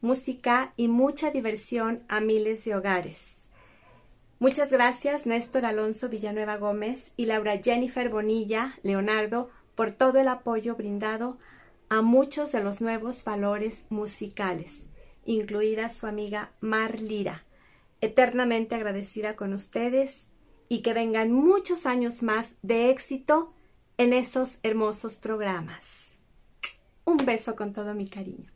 música 0.00 0.72
y 0.76 0.88
mucha 0.88 1.30
diversión 1.30 2.02
a 2.08 2.20
miles 2.20 2.64
de 2.64 2.74
hogares. 2.74 3.48
Muchas 4.38 4.70
gracias 4.70 5.26
Néstor 5.26 5.64
Alonso 5.64 6.08
Villanueva 6.08 6.58
Gómez 6.58 7.12
y 7.16 7.24
Laura 7.24 7.56
Jennifer 7.56 8.10
Bonilla 8.10 8.78
Leonardo 8.82 9.50
por 9.74 9.92
todo 9.92 10.18
el 10.18 10.28
apoyo 10.28 10.76
brindado 10.76 11.38
a 11.88 12.02
muchos 12.02 12.52
de 12.52 12.62
los 12.62 12.80
nuevos 12.80 13.24
valores 13.24 13.86
musicales, 13.88 14.82
incluida 15.24 15.88
su 15.88 16.06
amiga 16.06 16.52
Mar 16.60 17.00
Lira. 17.00 17.44
Eternamente 18.00 18.74
agradecida 18.74 19.36
con 19.36 19.54
ustedes 19.54 20.24
y 20.68 20.82
que 20.82 20.92
vengan 20.92 21.32
muchos 21.32 21.86
años 21.86 22.22
más 22.22 22.56
de 22.62 22.90
éxito 22.90 23.54
en 23.98 24.12
esos 24.12 24.58
hermosos 24.62 25.16
programas. 25.16 26.12
Un 27.04 27.18
beso 27.18 27.56
con 27.56 27.72
todo 27.72 27.94
mi 27.94 28.08
cariño. 28.08 28.55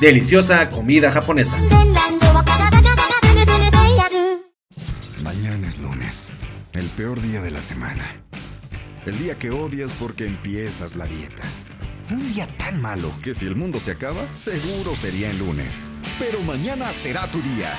Deliciosa 0.00 0.70
comida 0.70 1.12
japonesa. 1.12 1.58
Mañana 5.22 5.68
es 5.68 5.78
lunes, 5.78 6.14
el 6.72 6.88
peor 6.92 7.20
día 7.20 7.42
de 7.42 7.50
la 7.50 7.60
semana. 7.60 8.22
El 9.04 9.18
día 9.18 9.38
que 9.38 9.50
odias 9.50 9.92
porque 10.00 10.26
empiezas 10.26 10.96
la 10.96 11.04
dieta. 11.04 11.42
Un 12.10 12.32
día 12.32 12.48
tan 12.56 12.80
malo 12.80 13.12
que 13.22 13.34
si 13.34 13.44
el 13.44 13.56
mundo 13.56 13.78
se 13.78 13.90
acaba, 13.90 14.26
seguro 14.38 14.96
sería 14.96 15.32
el 15.32 15.38
lunes. 15.38 15.70
Pero 16.18 16.40
mañana 16.40 16.94
será 17.02 17.30
tu 17.30 17.42
día. 17.42 17.76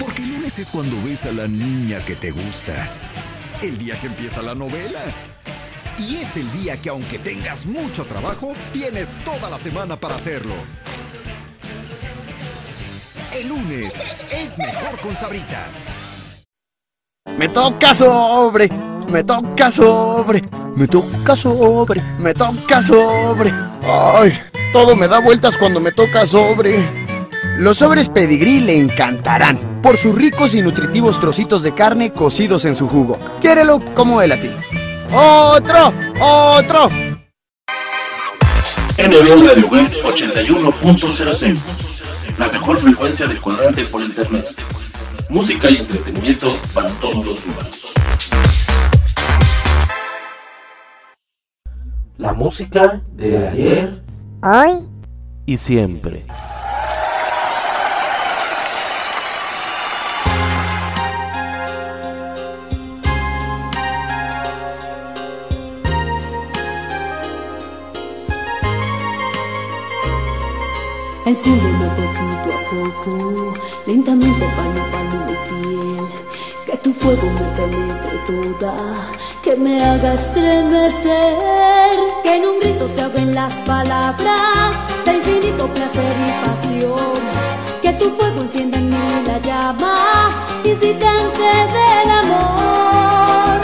Porque 0.00 0.22
el 0.22 0.28
lunes 0.28 0.58
es 0.58 0.66
cuando 0.70 1.00
ves 1.04 1.22
a 1.22 1.30
la 1.30 1.46
niña 1.46 2.04
que 2.04 2.16
te 2.16 2.32
gusta. 2.32 2.96
El 3.62 3.78
día 3.78 4.00
que 4.00 4.08
empieza 4.08 4.42
la 4.42 4.56
novela. 4.56 5.04
Y 5.96 6.16
es 6.16 6.34
el 6.34 6.50
día 6.50 6.82
que 6.82 6.88
aunque 6.88 7.20
tengas 7.20 7.64
mucho 7.64 8.04
trabajo, 8.06 8.54
tienes 8.72 9.06
toda 9.24 9.48
la 9.48 9.60
semana 9.60 9.94
para 9.94 10.16
hacerlo. 10.16 10.56
El 13.32 13.48
lunes 13.48 13.92
es 14.32 14.58
mejor 14.58 15.00
con 15.02 15.14
sabritas. 15.14 15.72
Me 17.38 17.48
toca 17.48 17.94
sobre. 17.94 18.68
me 19.08 19.22
toca 19.22 19.70
sobre, 19.70 20.42
me 20.74 20.88
toca 20.88 21.36
sobre, 21.36 22.02
me 22.18 22.34
toca 22.34 22.82
sobre. 22.82 23.52
Ay, 23.84 24.36
todo 24.72 24.96
me 24.96 25.06
da 25.06 25.20
vueltas 25.20 25.56
cuando 25.56 25.78
me 25.78 25.92
toca 25.92 26.26
sobre. 26.26 26.84
Los 27.58 27.78
sobres 27.78 28.08
pedigrí 28.08 28.60
le 28.60 28.76
encantarán 28.76 29.80
por 29.80 29.96
sus 29.96 30.12
ricos 30.12 30.54
y 30.54 30.62
nutritivos 30.62 31.20
trocitos 31.20 31.62
de 31.62 31.72
carne 31.72 32.12
cocidos 32.12 32.64
en 32.64 32.74
su 32.74 32.88
jugo. 32.88 33.16
Quiérelo 33.40 33.80
como 33.94 34.22
él 34.22 34.32
a 34.32 34.36
ti. 34.36 34.50
¡Otro! 35.12 35.92
¡Otro! 36.20 36.88
NB 38.98 39.46
Radio 39.46 39.68
Web 39.68 39.88
81.06 40.02 41.89
La 42.40 42.48
mejor 42.48 42.78
frecuencia 42.78 43.26
de 43.26 43.38
cuadrante 43.38 43.84
por 43.84 44.00
internet. 44.00 44.48
Música 45.28 45.70
y 45.70 45.76
entretenimiento 45.76 46.56
para 46.72 46.88
todos 46.92 47.22
los 47.22 47.44
humanos. 47.44 47.92
La 52.16 52.32
música 52.32 53.02
de 53.12 53.46
ayer, 53.46 54.02
hoy 54.42 54.88
y 55.44 55.58
siempre. 55.58 56.24
Lentamente 73.86 74.46
palo 74.56 74.82
a 74.82 75.02
mi 75.26 75.34
piel. 75.48 76.06
Que 76.66 76.76
tu 76.78 76.92
fuego 76.92 77.26
me 77.26 77.46
penetre 77.56 78.18
toda, 78.26 78.74
que 79.42 79.56
me 79.56 79.82
haga 79.82 80.14
estremecer. 80.14 81.34
Que 82.22 82.36
en 82.36 82.46
un 82.46 82.60
grito 82.60 82.88
se 82.94 83.02
ahoguen 83.02 83.34
las 83.34 83.54
palabras 83.62 84.76
de 85.04 85.14
infinito 85.14 85.66
placer 85.68 86.14
y 86.26 86.46
pasión. 86.46 87.20
Que 87.82 87.92
tu 87.94 88.10
fuego 88.10 88.40
encienda 88.42 88.78
en 88.78 88.90
mí 88.90 88.96
la 89.26 89.38
llama 89.38 90.30
incitante 90.64 91.42
del 91.76 92.10
amor. 92.10 93.60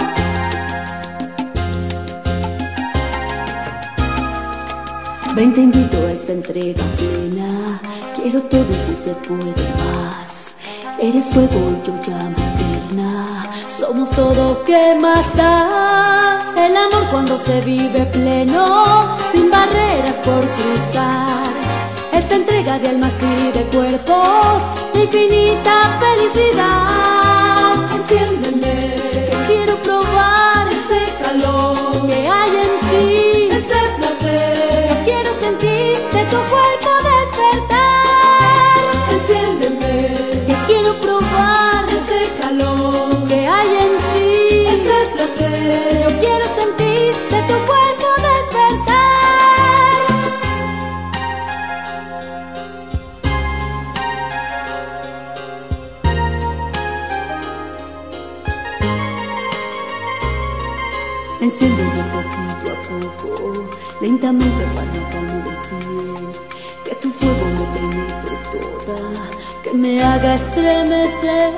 Ven, 5.35 5.53
te 5.53 5.61
invito 5.61 5.97
a 5.99 6.13
esta 6.13 6.33
entrega 6.33 6.83
plena. 6.97 7.96
Quiero 8.29 8.43
todo 8.43 8.65
si 8.85 8.97
se 8.97 9.11
puede 9.29 9.55
más. 9.85 10.55
Eres 10.99 11.31
fuego 11.31 11.61
yo 11.85 11.95
llama 12.01 12.35
eterna. 12.55 13.49
Somos 13.69 14.11
todo 14.11 14.65
que 14.65 14.99
más 15.01 15.33
da. 15.37 16.53
El 16.57 16.77
amor 16.77 17.07
cuando 17.13 17.39
se 17.39 17.61
vive 17.61 18.05
pleno, 18.07 19.17
sin 19.31 19.49
barreras 19.49 20.17
por 20.25 20.41
cruzar. 20.41 21.53
Esta 22.13 22.35
entrega 22.35 22.81
de 22.81 22.89
almas 22.89 23.15
y 23.23 23.53
de 23.57 23.65
cuerpos, 23.67 24.61
infinita 24.93 25.97
felicidad. 26.01 27.75
Enciéndeme, 27.95 28.97
que 29.31 29.37
quiero 29.47 29.77
probar 29.77 30.67
ese 30.67 31.13
calor 31.23 31.76
lentamente 64.17 64.65
de 64.65 64.81
piel. 65.69 66.29
Que 66.85 66.95
tu 66.97 67.11
fuego 67.11 67.47
me 67.57 67.65
penetre 67.79 68.37
toda, 68.51 69.25
que 69.63 69.73
me 69.73 70.03
haga 70.03 70.35
estremecer. 70.35 71.53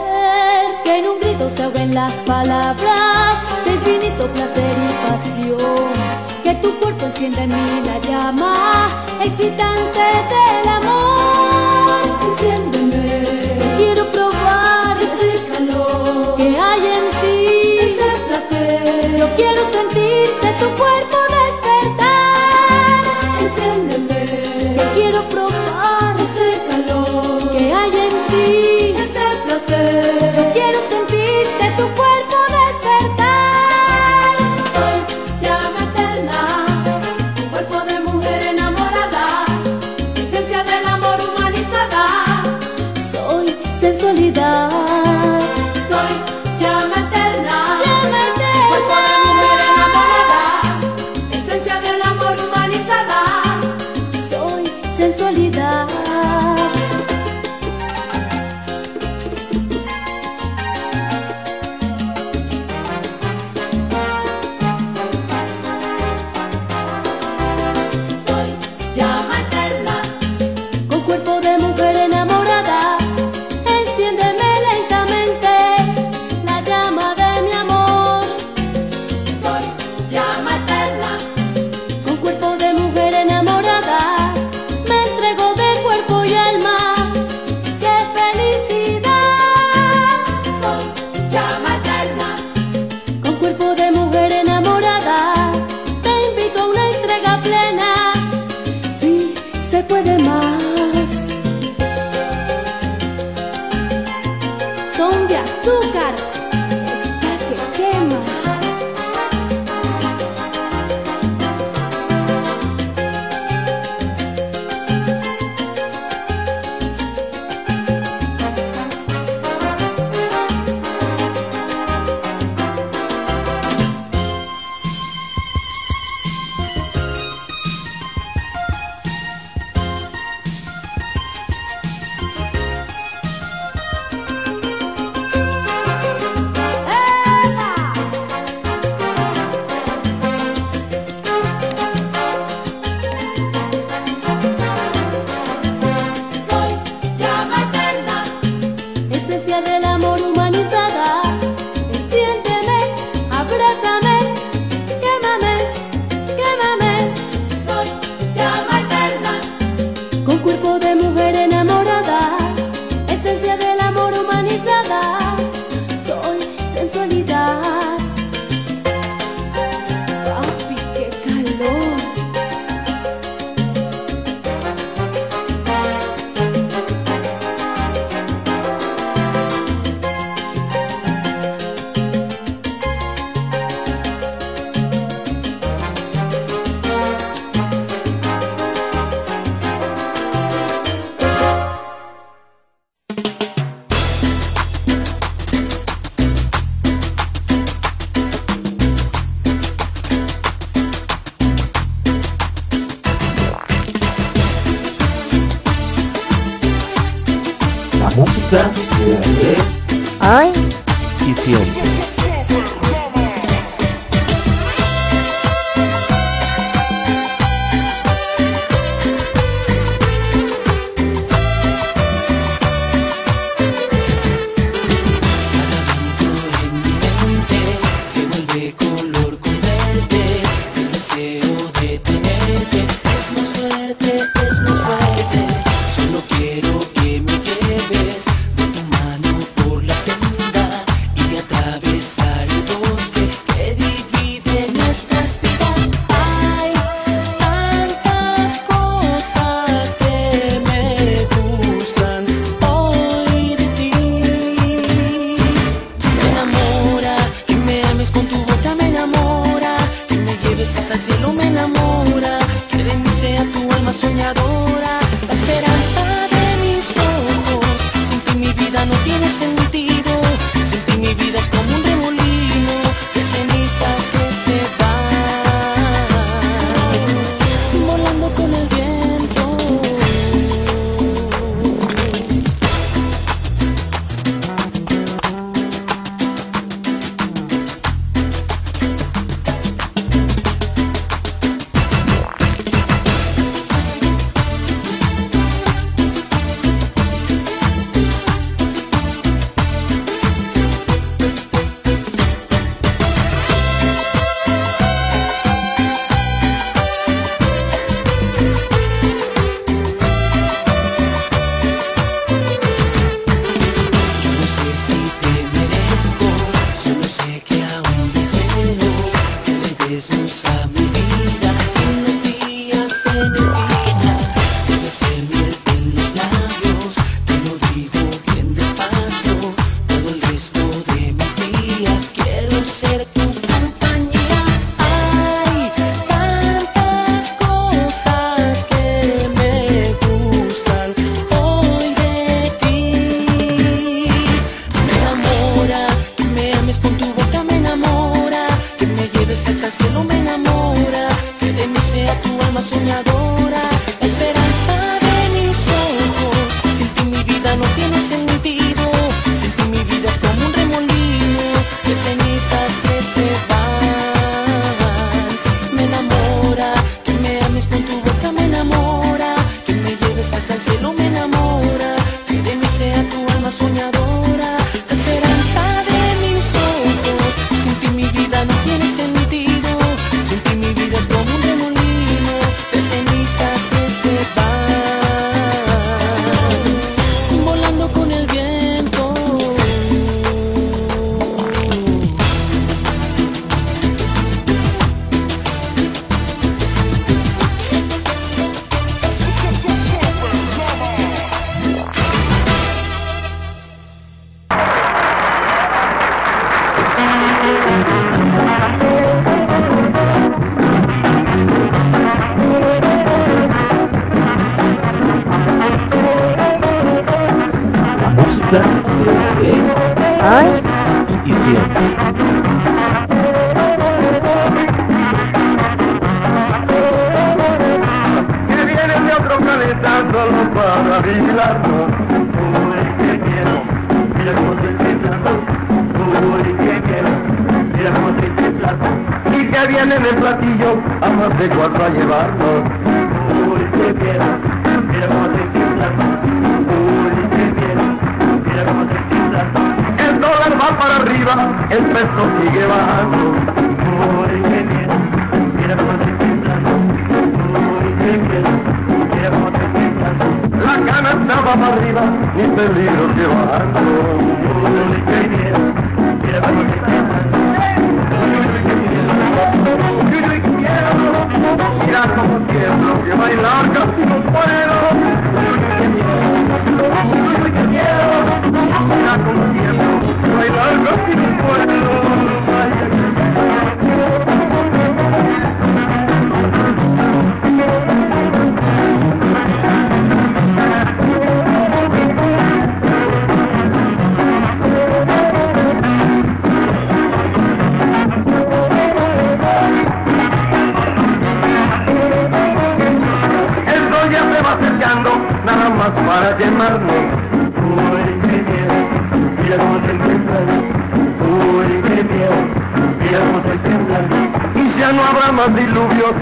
Que 0.82 0.98
en 0.98 1.08
un 1.08 1.20
grito 1.20 1.50
se 1.54 1.62
ahoguen 1.62 1.94
las 1.94 2.14
palabras 2.32 3.36
de 3.64 3.74
infinito 3.74 4.26
placer 4.34 4.74
y 4.88 5.08
pasión. 5.08 5.92
Que 6.42 6.54
tu 6.56 6.74
cuerpo 6.80 7.06
encienda 7.06 7.42
en 7.44 7.50
mí 7.50 7.82
la 7.84 7.98
llama 8.08 8.54
excitante 9.22 10.04
del 10.32 10.68
amor. 10.78 12.02
Enciéndeme, 12.28 13.04
quiero 13.76 14.04
probar 14.10 14.96
ese 15.06 15.30
calor 15.52 16.34
que 16.36 16.58
hay 16.58 16.82
en 16.98 17.04
ti. 17.20 17.38
Ese 17.86 18.10
placer, 18.26 19.16
yo 19.16 19.26
quiero 19.36 19.62
sentir 19.70 20.26
de 20.42 20.50
tu 20.60 20.68
cuerpo 20.80 21.17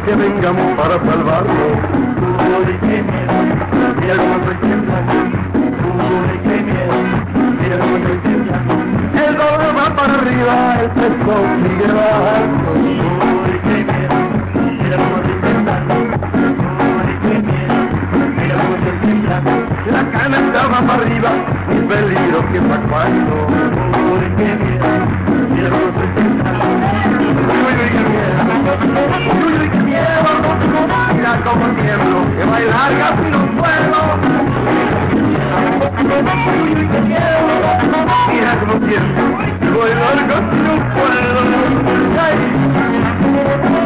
que 0.06 0.14
vengan 0.14 0.56
para 0.76 0.96
salvarnos. 1.00 1.74
Uy, 2.38 2.72
qué 2.78 3.02
miedo, 3.02 3.34
mira. 4.00 4.14
Uy, 4.14 4.54
qué 4.62 4.74
miedo, 4.78 4.96
mira. 7.58 7.76
El 9.26 9.32
dólar 9.34 9.72
va 9.76 9.86
para 9.96 10.14
arriba, 10.14 10.56
el 10.80 10.90
peso 10.90 11.34
sigue 11.58 11.88
bajando. 11.98 12.70
Uy, 12.86 13.54
qué 13.66 13.76
miedo, 13.90 14.18
mira. 14.78 14.96
Uy, 16.94 17.12
qué 17.22 17.34
miedo, 17.48 17.78
mira 18.38 18.54
cómo 18.62 18.74
estoy 18.76 18.96
temblando. 19.02 19.54
La 19.90 20.02
cana 20.12 20.36
estaba 20.38 20.78
para 20.86 21.02
arriba, 21.02 21.30
mi 21.68 21.78
peligro 21.88 22.38
que 22.52 22.60
pa' 22.60 22.80
cuando. 22.88 23.34
Uy, 24.12 24.26
qué 24.36 24.48
miedo, 24.54 24.75
Cómo 31.46 31.66
tiemblo, 31.76 32.18
que 32.36 32.44
bailar 32.44 32.90
casi 32.98 33.26
no 33.30 33.40
puedo. 33.56 34.00
Mira 38.32 38.52
cómo 38.58 38.74
tiemblo, 38.84 39.24
que 39.60 39.68
bailar 39.70 40.18
casi 40.26 40.56
no 40.66 40.74
puedo. 40.92 41.40
En 43.78 43.85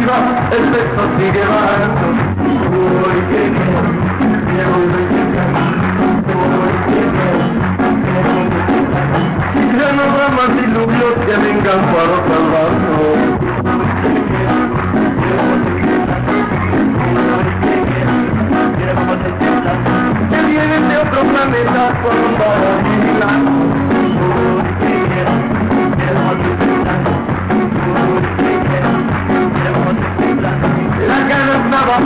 arriba, 0.00 0.48
el 0.52 0.64
peso 0.70 1.02
sigue 1.18 1.44
bajando. 1.44 2.06
Miedo, 3.30 3.58
mira 4.46 4.64
cómo 4.64 4.84
estoy 4.88 5.04
temblando. 5.14 5.60
Ya 9.78 9.88
no 9.92 10.02
habrá 10.02 10.28
más 10.36 10.50
diluvios 10.56 11.14
que 11.26 11.34
vengan 11.36 11.80
para 11.92 12.16
salvarnos. 12.28 13.20
Que 20.30 20.40
vienen 20.46 20.84
de 20.88 20.94
otro 20.96 21.20
planeta 21.22 21.82
con 22.02 22.18
para 22.38 22.70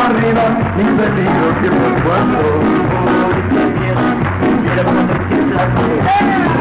arriba, 0.07 0.45
mi 0.77 0.85
peligro 0.85 1.47
siempre 1.61 1.89
cuando. 2.05 2.39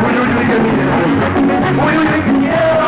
Uy, 0.03 0.13
uy, 0.13 0.29
uy, 0.37 0.45
qué 0.47 0.57
miedo. 0.63 0.95
Uy, 1.83 1.93
uy, 1.97 2.07
uy, 2.07 2.21
qué 2.25 2.31
miedo. 2.31 2.85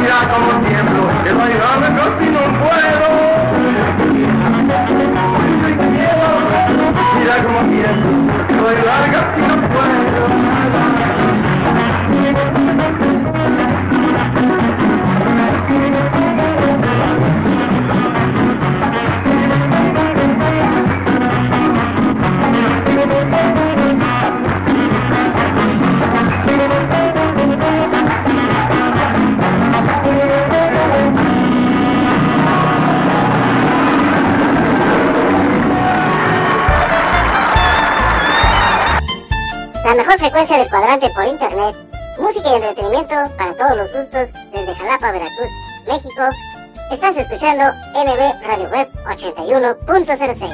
Mira 0.00 0.18
cómo 0.32 0.50
tiemblo, 0.64 1.02
que 1.24 1.32
bailarme 1.32 1.88
casi 1.98 2.26
no 2.30 2.42
puedo. 2.60 3.08
Uy, 5.36 5.50
uy, 5.64 5.72
qué 5.76 5.86
miedo. 5.96 6.28
Mira 7.18 7.36
cómo 7.44 7.60
tiemblo, 7.70 8.10
que 8.48 8.56
bailar 8.60 9.02
casi 9.12 9.40
no 9.42 9.54
puedo. 9.68 10.45
Frecuencia 40.18 40.58
del 40.58 40.70
cuadrante 40.70 41.10
por 41.10 41.26
internet. 41.26 41.76
Música 42.18 42.50
y 42.50 42.54
entretenimiento 42.54 43.14
para 43.36 43.52
todos 43.54 43.76
los 43.76 43.92
gustos 43.92 44.32
desde 44.50 44.74
Jalapa, 44.74 45.12
Veracruz, 45.12 45.50
México. 45.86 46.22
Estás 46.90 47.16
escuchando 47.18 47.64
NB 47.94 48.42
Radio 48.42 48.68
Web 48.70 48.88
81.06. 49.04 50.50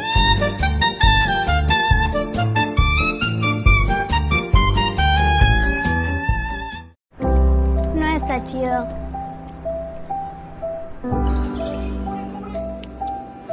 No 7.94 8.06
está 8.16 8.44
chido. 8.44 8.88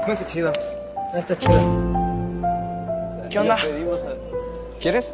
No 0.08 0.14
está 0.14 0.26
chido. 0.26 0.52
No 1.14 1.20
está 1.20 1.38
chido. 1.38 1.60
¿Qué 3.30 3.40
onda? 3.40 3.58
¿Quieres? 4.80 5.14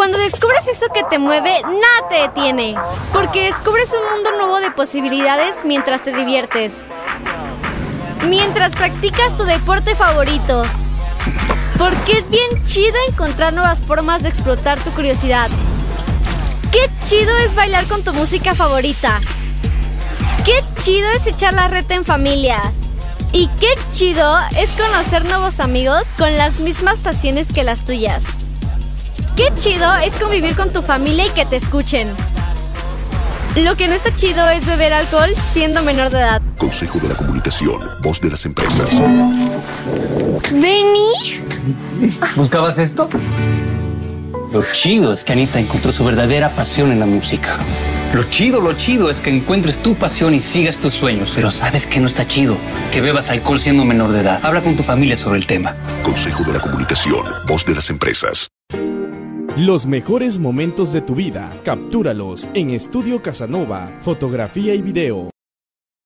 Cuando 0.00 0.16
descubres 0.16 0.66
eso 0.66 0.86
que 0.94 1.02
te 1.02 1.18
mueve, 1.18 1.60
nada 1.60 2.08
te 2.08 2.22
detiene. 2.22 2.74
Porque 3.12 3.44
descubres 3.44 3.92
un 3.92 4.14
mundo 4.14 4.30
nuevo 4.30 4.58
de 4.58 4.70
posibilidades 4.70 5.56
mientras 5.62 6.02
te 6.02 6.16
diviertes. 6.16 6.86
Mientras 8.26 8.74
practicas 8.74 9.36
tu 9.36 9.42
deporte 9.44 9.94
favorito. 9.94 10.64
Porque 11.76 12.12
es 12.12 12.30
bien 12.30 12.48
chido 12.64 12.96
encontrar 13.10 13.52
nuevas 13.52 13.82
formas 13.82 14.22
de 14.22 14.30
explotar 14.30 14.82
tu 14.82 14.90
curiosidad. 14.92 15.50
Qué 16.72 16.88
chido 17.04 17.36
es 17.44 17.54
bailar 17.54 17.84
con 17.84 18.02
tu 18.02 18.14
música 18.14 18.54
favorita. 18.54 19.20
Qué 20.46 20.64
chido 20.82 21.10
es 21.10 21.26
echar 21.26 21.52
la 21.52 21.68
reta 21.68 21.92
en 21.92 22.06
familia. 22.06 22.72
Y 23.32 23.48
qué 23.60 23.74
chido 23.92 24.34
es 24.56 24.70
conocer 24.70 25.26
nuevos 25.26 25.60
amigos 25.60 26.04
con 26.16 26.38
las 26.38 26.58
mismas 26.58 27.00
pasiones 27.00 27.52
que 27.52 27.64
las 27.64 27.84
tuyas. 27.84 28.24
Qué 29.40 29.54
chido 29.56 29.90
es 30.04 30.12
convivir 30.16 30.54
con 30.54 30.70
tu 30.70 30.82
familia 30.82 31.26
y 31.26 31.30
que 31.30 31.46
te 31.46 31.56
escuchen. 31.56 32.08
Lo 33.56 33.74
que 33.74 33.88
no 33.88 33.94
está 33.94 34.14
chido 34.14 34.46
es 34.50 34.66
beber 34.66 34.92
alcohol 34.92 35.30
siendo 35.50 35.82
menor 35.82 36.10
de 36.10 36.18
edad. 36.18 36.42
Consejo 36.58 36.98
de 36.98 37.08
la 37.08 37.14
Comunicación, 37.14 37.80
voz 38.02 38.20
de 38.20 38.28
las 38.28 38.44
empresas. 38.44 39.00
Benny. 40.52 41.40
¿Buscabas 42.36 42.76
esto? 42.76 43.08
Lo 44.52 44.62
chido 44.74 45.14
es 45.14 45.24
que 45.24 45.32
Anita 45.32 45.58
encontró 45.58 45.90
su 45.94 46.04
verdadera 46.04 46.54
pasión 46.54 46.92
en 46.92 47.00
la 47.00 47.06
música. 47.06 47.56
Lo 48.12 48.24
chido, 48.24 48.60
lo 48.60 48.74
chido 48.74 49.08
es 49.08 49.20
que 49.20 49.30
encuentres 49.30 49.78
tu 49.78 49.94
pasión 49.94 50.34
y 50.34 50.40
sigas 50.40 50.76
tus 50.76 50.92
sueños. 50.92 51.32
Pero 51.34 51.50
¿sabes 51.50 51.86
que 51.86 51.98
no 51.98 52.08
está 52.08 52.26
chido? 52.26 52.58
Que 52.92 53.00
bebas 53.00 53.30
alcohol 53.30 53.58
siendo 53.58 53.86
menor 53.86 54.12
de 54.12 54.20
edad. 54.20 54.40
Habla 54.42 54.60
con 54.60 54.76
tu 54.76 54.82
familia 54.82 55.16
sobre 55.16 55.38
el 55.38 55.46
tema. 55.46 55.74
Consejo 56.02 56.44
de 56.44 56.52
la 56.52 56.60
Comunicación, 56.60 57.24
voz 57.46 57.64
de 57.64 57.74
las 57.74 57.88
empresas. 57.88 58.50
Los 59.56 59.84
mejores 59.84 60.38
momentos 60.38 60.92
de 60.92 61.00
tu 61.00 61.16
vida, 61.16 61.52
captúralos 61.64 62.46
en 62.54 62.70
Estudio 62.70 63.20
Casanova, 63.20 63.92
fotografía 64.00 64.74
y 64.74 64.80
video. 64.80 65.30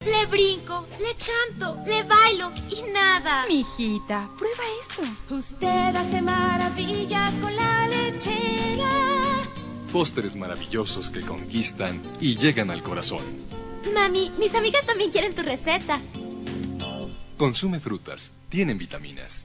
Le 0.00 0.26
brinco, 0.26 0.86
le 0.98 1.14
canto, 1.14 1.78
le 1.86 2.02
bailo 2.04 2.50
y 2.70 2.90
nada. 2.90 3.44
Mijita, 3.46 4.30
prueba 4.38 4.62
esto. 4.80 5.34
Usted 5.34 5.94
hace 5.94 6.22
maravillas 6.22 7.32
con 7.38 7.54
la 7.54 7.86
lechera. 7.86 8.90
Pósteres 9.92 10.36
maravillosos 10.36 11.10
que 11.10 11.20
conquistan 11.20 12.00
y 12.20 12.38
llegan 12.38 12.70
al 12.70 12.82
corazón. 12.82 13.22
Mami, 13.92 14.32
mis 14.38 14.54
amigas 14.54 14.86
también 14.86 15.10
quieren 15.10 15.34
tu 15.34 15.42
receta. 15.42 16.00
Consume 17.36 17.78
frutas, 17.78 18.32
tienen 18.48 18.78
vitaminas. 18.78 19.44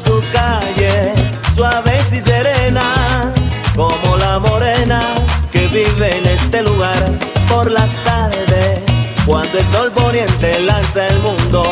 Sus 0.00 0.24
calles 0.26 1.12
suaves 1.54 2.12
y 2.12 2.20
serenas, 2.20 3.32
como 3.74 4.16
la 4.18 4.38
morena 4.38 5.00
que 5.50 5.66
vive 5.68 6.18
en 6.18 6.26
este 6.26 6.62
lugar 6.62 7.18
por 7.48 7.70
las 7.70 7.90
tardes, 8.04 8.80
cuando 9.24 9.58
el 9.58 9.66
sol 9.66 9.90
poniente 9.92 10.60
lanza 10.60 11.06
el 11.06 11.18
mundo. 11.20 11.64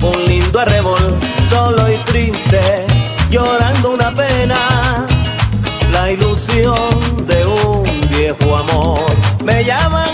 Un 0.00 0.24
lindo 0.26 0.60
arrebol, 0.60 1.18
solo 1.48 1.90
y 1.90 1.96
triste, 2.10 2.86
llorando 3.30 3.90
una 3.90 4.10
pena, 4.12 5.04
la 5.92 6.10
ilusión 6.10 7.26
de 7.26 7.44
un 7.44 7.84
viejo 8.08 8.56
amor. 8.56 9.00
Me 9.44 9.62
llaman 9.62 10.05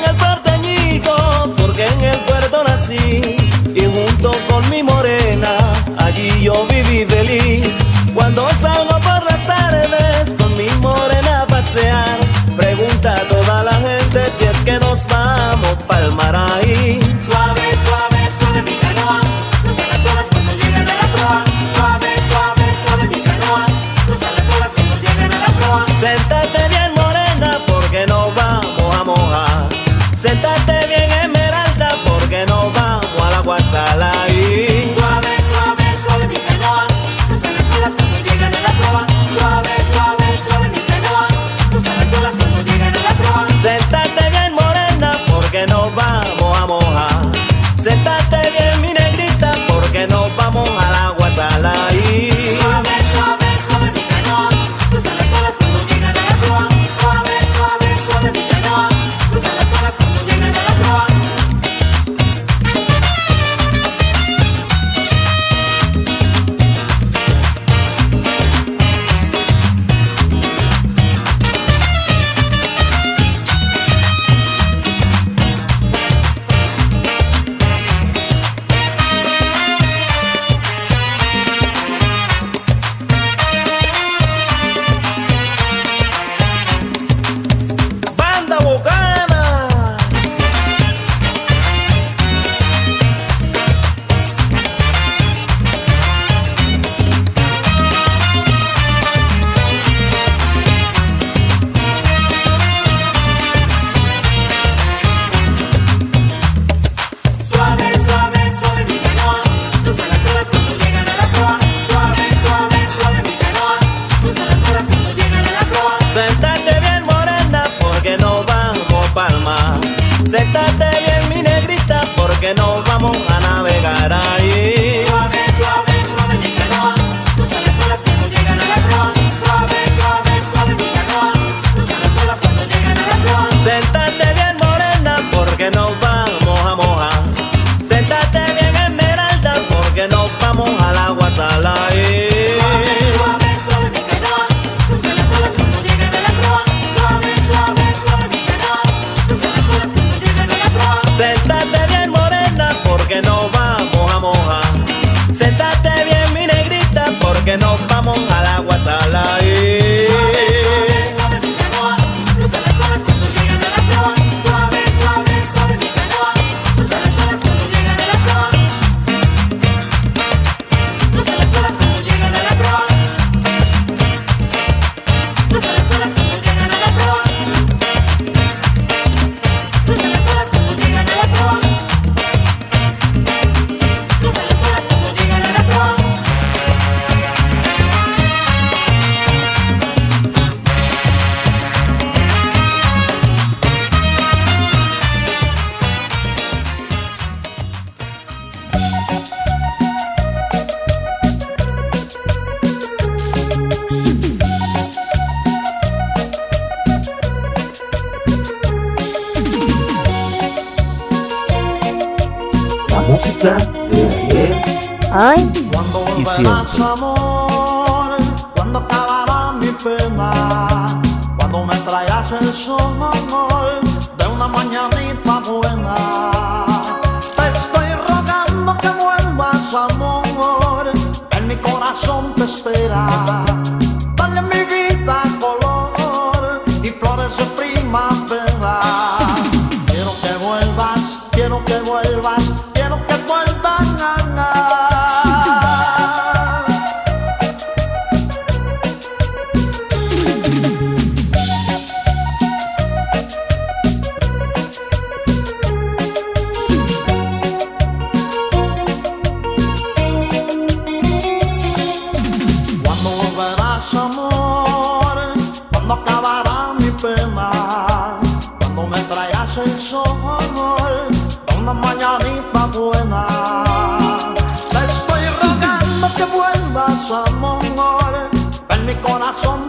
mi 278.93 279.01
corazón 279.01 279.62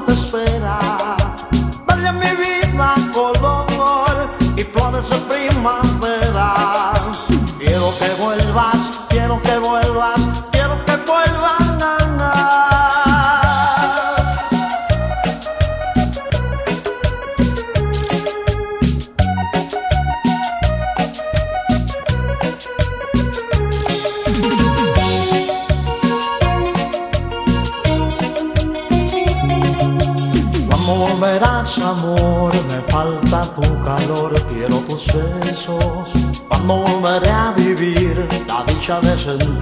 la 38.87 38.99
dicha 38.99 39.52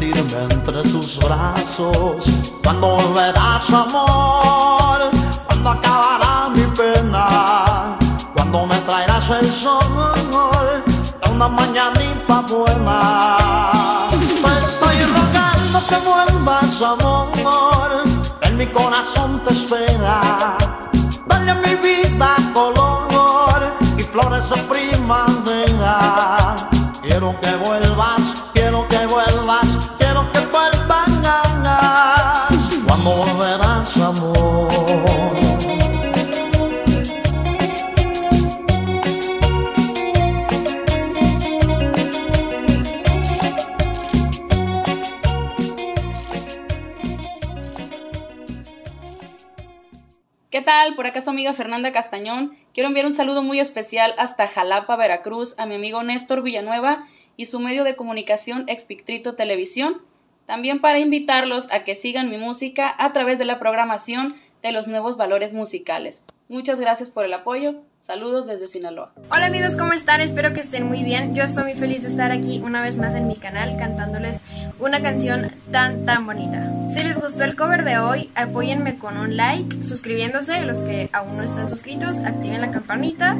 Fernanda 51.53 51.91
Castañón. 51.91 52.57
Quiero 52.73 52.87
enviar 52.87 53.05
un 53.05 53.13
saludo 53.13 53.43
muy 53.43 53.59
especial 53.59 54.13
hasta 54.17 54.47
Jalapa, 54.47 54.95
Veracruz, 54.95 55.55
a 55.57 55.65
mi 55.65 55.75
amigo 55.75 56.03
Néstor 56.03 56.41
Villanueva 56.41 57.07
y 57.37 57.45
su 57.45 57.59
medio 57.59 57.83
de 57.83 57.95
comunicación 57.95 58.65
Expictrito 58.67 59.35
Televisión. 59.35 60.01
También 60.45 60.81
para 60.81 60.99
invitarlos 60.99 61.71
a 61.71 61.83
que 61.83 61.95
sigan 61.95 62.29
mi 62.29 62.37
música 62.37 62.93
a 62.97 63.13
través 63.13 63.39
de 63.39 63.45
la 63.45 63.59
programación 63.59 64.35
de 64.61 64.71
los 64.71 64.87
nuevos 64.87 65.17
valores 65.17 65.53
musicales. 65.53 66.23
Muchas 66.51 66.81
gracias 66.81 67.09
por 67.09 67.23
el 67.23 67.33
apoyo. 67.33 67.75
Saludos 67.99 68.45
desde 68.45 68.67
Sinaloa. 68.67 69.13
Hola 69.33 69.45
amigos, 69.45 69.77
¿cómo 69.77 69.93
están? 69.93 70.19
Espero 70.19 70.51
que 70.51 70.59
estén 70.59 70.85
muy 70.85 71.01
bien. 71.01 71.33
Yo 71.33 71.43
estoy 71.43 71.63
muy 71.63 71.75
feliz 71.75 72.01
de 72.01 72.09
estar 72.09 72.31
aquí 72.33 72.59
una 72.61 72.81
vez 72.81 72.97
más 72.97 73.15
en 73.15 73.25
mi 73.27 73.37
canal 73.37 73.77
cantándoles 73.77 74.41
una 74.77 75.01
canción 75.01 75.49
tan 75.71 76.03
tan 76.03 76.25
bonita. 76.25 76.69
Si 76.89 77.03
les 77.03 77.17
gustó 77.17 77.45
el 77.45 77.55
cover 77.55 77.85
de 77.85 77.99
hoy, 77.99 78.31
apóyenme 78.35 78.97
con 78.97 79.17
un 79.17 79.37
like, 79.37 79.81
suscribiéndose, 79.81 80.65
los 80.65 80.79
que 80.79 81.09
aún 81.13 81.37
no 81.37 81.43
están 81.43 81.69
suscritos, 81.69 82.17
activen 82.17 82.59
la 82.59 82.71
campanita 82.71 83.37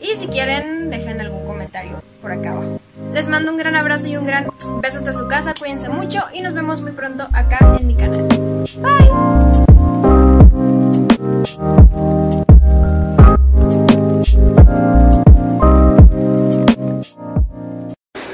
y 0.00 0.16
si 0.16 0.28
quieren 0.28 0.88
dejen 0.88 1.20
algún 1.20 1.44
comentario 1.44 2.02
por 2.22 2.32
acá 2.32 2.52
abajo. 2.52 2.80
Les 3.12 3.28
mando 3.28 3.50
un 3.50 3.58
gran 3.58 3.76
abrazo 3.76 4.08
y 4.08 4.16
un 4.16 4.24
gran 4.24 4.48
beso 4.80 4.96
hasta 4.96 5.12
su 5.12 5.28
casa, 5.28 5.52
cuídense 5.58 5.90
mucho 5.90 6.20
y 6.32 6.40
nos 6.40 6.54
vemos 6.54 6.80
muy 6.80 6.92
pronto 6.92 7.28
acá 7.34 7.58
en 7.78 7.86
mi 7.86 7.94
canal. 7.94 8.26
Bye. 8.80 9.43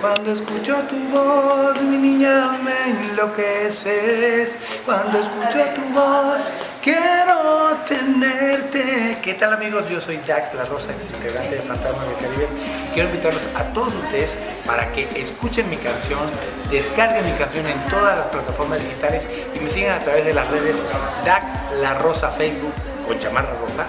Cuando 0.01 0.33
escucho 0.33 0.77
tu 0.89 0.97
voz, 1.09 1.83
mi 1.83 1.97
niña, 1.97 2.53
me 2.63 3.11
enloqueces. 3.11 4.59
Cuando 4.87 5.19
escucho 5.19 5.59
tu 5.75 5.83
voz, 5.93 6.53
quiero 6.81 7.77
tenerte. 7.89 9.19
¿Qué 9.21 9.35
tal 9.35 9.55
amigos? 9.55 9.89
Yo 9.89 10.01
soy 10.01 10.19
Dax 10.19 10.55
La 10.55 10.65
Rosa, 10.67 10.93
ex 10.93 11.11
integrante 11.11 11.57
de 11.57 11.63
Fantasma 11.63 12.05
del 12.05 12.15
Caribe. 12.15 12.47
Quiero 12.95 13.09
invitarlos 13.09 13.49
a 13.57 13.65
todos 13.73 13.93
ustedes 13.97 14.37
para 14.65 14.93
que 14.93 15.09
escuchen 15.21 15.69
mi 15.69 15.79
canción, 15.79 16.31
descarguen 16.71 17.25
mi 17.25 17.33
canción 17.33 17.67
en 17.67 17.85
todas 17.87 18.17
las 18.17 18.27
plataformas 18.27 18.81
digitales 18.81 19.27
y 19.53 19.59
me 19.59 19.69
sigan 19.69 20.01
a 20.01 20.05
través 20.05 20.25
de 20.25 20.33
las 20.33 20.49
redes 20.49 20.77
Dax 21.25 21.51
La 21.81 21.95
Rosa 21.95 22.31
Facebook 22.31 22.73
con 23.11 23.19
chamarra 23.19 23.51
roja 23.61 23.89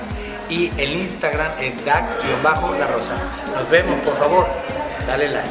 y 0.49 0.71
el 0.77 0.95
Instagram 0.95 1.51
es 1.61 1.85
Dax-La 1.85 2.87
Rosa. 2.87 3.13
Nos 3.55 3.69
vemos, 3.69 3.99
por 4.03 4.17
favor, 4.17 4.47
dale 5.05 5.29
like. 5.31 5.47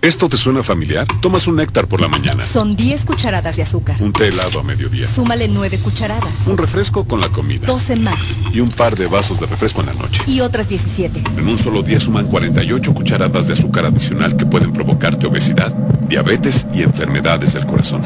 ¿Esto 0.00 0.28
te 0.28 0.36
suena 0.36 0.62
familiar? 0.62 1.06
Tomas 1.20 1.46
un 1.48 1.56
néctar 1.56 1.86
por 1.88 2.00
la 2.00 2.06
mañana, 2.08 2.42
Son 2.44 2.74
10 2.76 3.04
cucharadas 3.04 3.56
de 3.56 3.62
azúcar. 3.62 3.96
un 4.00 4.12
té 4.12 4.28
helado 4.28 4.60
a 4.60 4.62
mediodía, 4.62 5.06
Súmale 5.08 5.48
9 5.48 5.78
cucharadas. 5.82 6.46
un 6.46 6.56
refresco 6.58 7.04
con 7.04 7.20
la 7.20 7.28
comida 7.30 7.66
12 7.66 7.96
más. 7.96 8.20
y 8.52 8.60
un 8.60 8.70
par 8.70 8.94
de 8.96 9.06
vasos 9.06 9.40
de 9.40 9.46
refresco 9.46 9.80
en 9.80 9.86
la 9.88 9.94
noche. 9.94 10.22
Y 10.26 10.40
otras 10.40 10.68
17. 10.68 11.22
En 11.38 11.48
un 11.48 11.58
solo 11.58 11.82
día 11.82 11.98
suman 11.98 12.26
48 12.26 12.94
cucharadas 12.94 13.48
de 13.48 13.54
azúcar 13.54 13.84
adicional 13.86 14.36
que 14.36 14.46
pueden 14.46 14.72
provocarte 14.72 15.26
obesidad, 15.26 15.72
diabetes 16.08 16.66
y 16.72 16.82
enfermedades 16.82 17.52
del 17.54 17.66
corazón. 17.66 18.02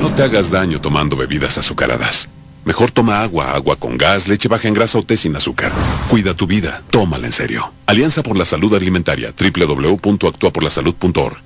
No 0.00 0.14
te 0.14 0.22
hagas 0.22 0.50
daño 0.50 0.80
tomando 0.80 1.16
bebidas 1.16 1.58
azucaradas. 1.58 2.28
Mejor 2.68 2.90
toma 2.90 3.22
agua, 3.22 3.54
agua 3.54 3.76
con 3.76 3.96
gas, 3.96 4.28
leche 4.28 4.46
baja 4.46 4.68
en 4.68 4.74
grasa 4.74 4.98
o 4.98 5.02
té 5.02 5.16
sin 5.16 5.34
azúcar. 5.34 5.72
Cuida 6.10 6.34
tu 6.34 6.46
vida, 6.46 6.82
tómala 6.90 7.24
en 7.24 7.32
serio. 7.32 7.72
Alianza 7.86 8.22
por 8.22 8.36
la 8.36 8.44
Salud 8.44 8.74
Alimentaria, 8.74 9.32
www.actuaporlasalud.org. 9.32 11.38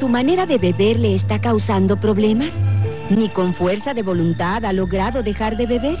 ¿Su 0.00 0.08
manera 0.08 0.44
de 0.44 0.58
beber 0.58 0.98
le 0.98 1.14
está 1.14 1.40
causando 1.40 2.00
problemas? 2.00 2.50
¿Ni 3.08 3.28
con 3.28 3.54
fuerza 3.54 3.94
de 3.94 4.02
voluntad 4.02 4.64
ha 4.64 4.72
logrado 4.72 5.22
dejar 5.22 5.56
de 5.56 5.66
beber? 5.66 5.96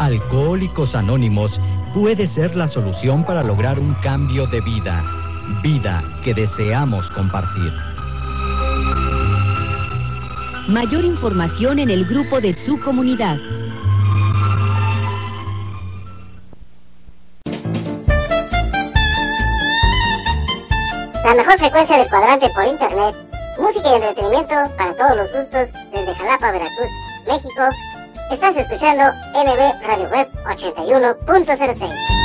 Alcohólicos 0.00 0.96
Anónimos 0.96 1.52
puede 1.94 2.28
ser 2.34 2.56
la 2.56 2.66
solución 2.66 3.24
para 3.24 3.44
lograr 3.44 3.78
un 3.78 3.94
cambio 4.02 4.48
de 4.48 4.60
vida. 4.62 5.04
Vida 5.62 6.02
que 6.24 6.34
deseamos 6.34 7.06
compartir. 7.14 7.89
Mayor 10.70 11.04
información 11.04 11.80
en 11.80 11.90
el 11.90 12.04
grupo 12.04 12.40
de 12.40 12.54
su 12.64 12.80
comunidad. 12.80 13.36
La 21.24 21.34
mejor 21.34 21.58
frecuencia 21.58 21.98
del 21.98 22.08
cuadrante 22.08 22.48
por 22.50 22.64
internet. 22.66 23.16
Música 23.58 23.88
y 23.90 23.94
entretenimiento 23.94 24.54
para 24.78 24.94
todos 24.94 25.16
los 25.16 25.32
gustos 25.32 25.72
desde 25.90 26.14
Jalapa, 26.14 26.52
Veracruz, 26.52 26.90
México. 27.26 27.62
Estás 28.30 28.56
escuchando 28.56 29.02
NB 29.34 29.84
Radio 29.88 30.08
Web 30.08 30.30
81.06. 30.44 32.19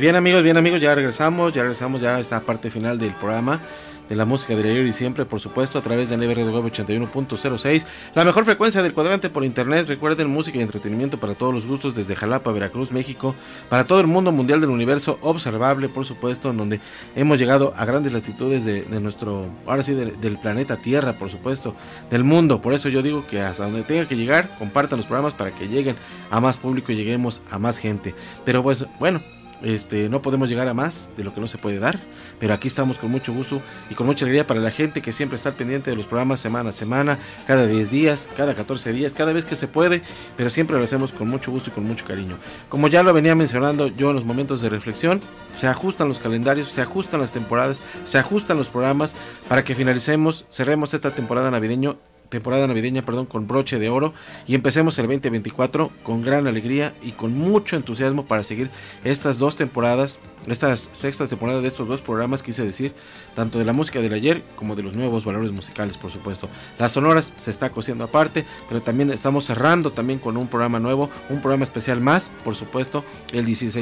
bien 0.00 0.16
amigos, 0.16 0.42
bien 0.42 0.56
amigos, 0.56 0.80
ya 0.80 0.94
regresamos, 0.94 1.52
ya 1.52 1.62
regresamos 1.62 2.00
ya 2.00 2.16
a 2.16 2.20
esta 2.20 2.40
parte 2.40 2.70
final 2.70 2.98
del 2.98 3.12
programa 3.14 3.60
de 4.08 4.16
la 4.16 4.24
música 4.24 4.56
de 4.56 4.68
ayer 4.68 4.84
y 4.86 4.92
siempre, 4.92 5.24
por 5.24 5.38
supuesto, 5.38 5.78
a 5.78 5.82
través 5.82 6.08
de 6.08 6.16
NBR 6.16 6.44
de 6.44 6.50
Web 6.50 6.64
81.06, 6.72 7.86
la 8.16 8.24
mejor 8.24 8.44
frecuencia 8.44 8.82
del 8.82 8.92
cuadrante 8.92 9.30
por 9.30 9.44
internet. 9.44 9.86
Recuerden 9.86 10.28
música 10.28 10.58
y 10.58 10.62
entretenimiento 10.62 11.20
para 11.20 11.34
todos 11.36 11.54
los 11.54 11.64
gustos 11.64 11.94
desde 11.94 12.16
Jalapa, 12.16 12.50
Veracruz, 12.50 12.90
México, 12.90 13.36
para 13.68 13.84
todo 13.84 14.00
el 14.00 14.08
mundo 14.08 14.32
mundial 14.32 14.60
del 14.60 14.70
universo 14.70 15.18
observable, 15.22 15.88
por 15.88 16.06
supuesto, 16.06 16.50
en 16.50 16.56
donde 16.56 16.80
hemos 17.14 17.38
llegado 17.38 17.72
a 17.76 17.84
grandes 17.84 18.12
latitudes 18.12 18.64
de, 18.64 18.82
nuestro, 19.00 19.46
ahora 19.64 19.84
sí, 19.84 19.94
de- 19.94 20.10
del 20.12 20.38
planeta 20.38 20.76
Tierra, 20.78 21.12
por 21.12 21.30
supuesto, 21.30 21.76
del 22.10 22.24
mundo. 22.24 22.60
Por 22.60 22.74
eso 22.74 22.88
yo 22.88 23.02
digo 23.02 23.24
que 23.28 23.40
hasta 23.40 23.62
donde 23.64 23.84
tenga 23.84 24.06
que 24.08 24.16
llegar, 24.16 24.50
compartan 24.58 24.96
los 24.96 25.06
programas 25.06 25.34
para 25.34 25.52
que 25.52 25.68
lleguen 25.68 25.94
a 26.32 26.40
más 26.40 26.58
público 26.58 26.90
y 26.90 26.96
lleguemos 26.96 27.42
a 27.48 27.60
más 27.60 27.78
gente. 27.78 28.12
Pero 28.44 28.64
pues, 28.64 28.86
bueno. 28.98 29.20
Este, 29.62 30.08
no 30.08 30.22
podemos 30.22 30.48
llegar 30.48 30.68
a 30.68 30.74
más 30.74 31.08
de 31.16 31.24
lo 31.24 31.34
que 31.34 31.40
no 31.40 31.48
se 31.48 31.58
puede 31.58 31.78
dar, 31.78 31.98
pero 32.38 32.54
aquí 32.54 32.68
estamos 32.68 32.98
con 32.98 33.10
mucho 33.10 33.32
gusto 33.32 33.60
y 33.90 33.94
con 33.94 34.06
mucha 34.06 34.24
alegría 34.24 34.46
para 34.46 34.60
la 34.60 34.70
gente 34.70 35.02
que 35.02 35.12
siempre 35.12 35.36
está 35.36 35.52
pendiente 35.52 35.90
de 35.90 35.96
los 35.96 36.06
programas 36.06 36.40
semana 36.40 36.70
a 36.70 36.72
semana, 36.72 37.18
cada 37.46 37.66
10 37.66 37.90
días, 37.90 38.28
cada 38.36 38.54
14 38.54 38.92
días, 38.92 39.12
cada 39.14 39.32
vez 39.32 39.44
que 39.44 39.56
se 39.56 39.68
puede, 39.68 40.02
pero 40.36 40.50
siempre 40.50 40.78
lo 40.78 40.84
hacemos 40.84 41.12
con 41.12 41.28
mucho 41.28 41.50
gusto 41.50 41.70
y 41.70 41.72
con 41.72 41.84
mucho 41.84 42.06
cariño. 42.06 42.36
Como 42.68 42.88
ya 42.88 43.02
lo 43.02 43.12
venía 43.12 43.34
mencionando 43.34 43.88
yo 43.88 44.10
en 44.10 44.16
los 44.16 44.24
momentos 44.24 44.62
de 44.62 44.70
reflexión, 44.70 45.20
se 45.52 45.66
ajustan 45.66 46.08
los 46.08 46.18
calendarios, 46.18 46.68
se 46.68 46.80
ajustan 46.80 47.20
las 47.20 47.32
temporadas, 47.32 47.82
se 48.04 48.18
ajustan 48.18 48.56
los 48.56 48.68
programas 48.68 49.14
para 49.48 49.64
que 49.64 49.74
finalicemos, 49.74 50.46
cerremos 50.50 50.94
esta 50.94 51.10
temporada 51.10 51.50
navideño 51.50 51.98
temporada 52.30 52.66
navideña, 52.66 53.02
perdón, 53.02 53.26
con 53.26 53.46
broche 53.46 53.78
de 53.78 53.90
oro. 53.90 54.14
Y 54.46 54.54
empecemos 54.54 54.98
el 54.98 55.06
2024 55.06 55.90
con 56.02 56.22
gran 56.22 56.46
alegría 56.46 56.94
y 57.02 57.12
con 57.12 57.36
mucho 57.36 57.76
entusiasmo 57.76 58.24
para 58.24 58.42
seguir 58.42 58.70
estas 59.04 59.38
dos 59.38 59.56
temporadas, 59.56 60.18
estas 60.46 60.88
sextas 60.92 61.28
temporadas 61.28 61.60
de 61.60 61.68
estos 61.68 61.86
dos 61.86 62.00
programas, 62.00 62.42
quise 62.42 62.64
decir, 62.64 62.94
tanto 63.34 63.58
de 63.58 63.64
la 63.64 63.72
música 63.72 64.00
del 64.00 64.12
ayer 64.14 64.42
como 64.56 64.76
de 64.76 64.82
los 64.82 64.94
nuevos 64.94 65.24
valores 65.24 65.52
musicales, 65.52 65.98
por 65.98 66.10
supuesto. 66.10 66.48
Las 66.78 66.92
sonoras 66.92 67.32
se 67.36 67.50
está 67.50 67.70
cosiendo 67.70 68.04
aparte, 68.04 68.44
pero 68.68 68.82
también 68.82 69.10
estamos 69.10 69.44
cerrando 69.44 69.92
también 69.92 70.18
con 70.18 70.36
un 70.36 70.48
programa 70.48 70.78
nuevo, 70.78 71.10
un 71.28 71.40
programa 71.40 71.64
especial 71.64 72.00
más, 72.00 72.32
por 72.44 72.54
supuesto, 72.54 73.04
el 73.32 73.44
16 73.44 73.80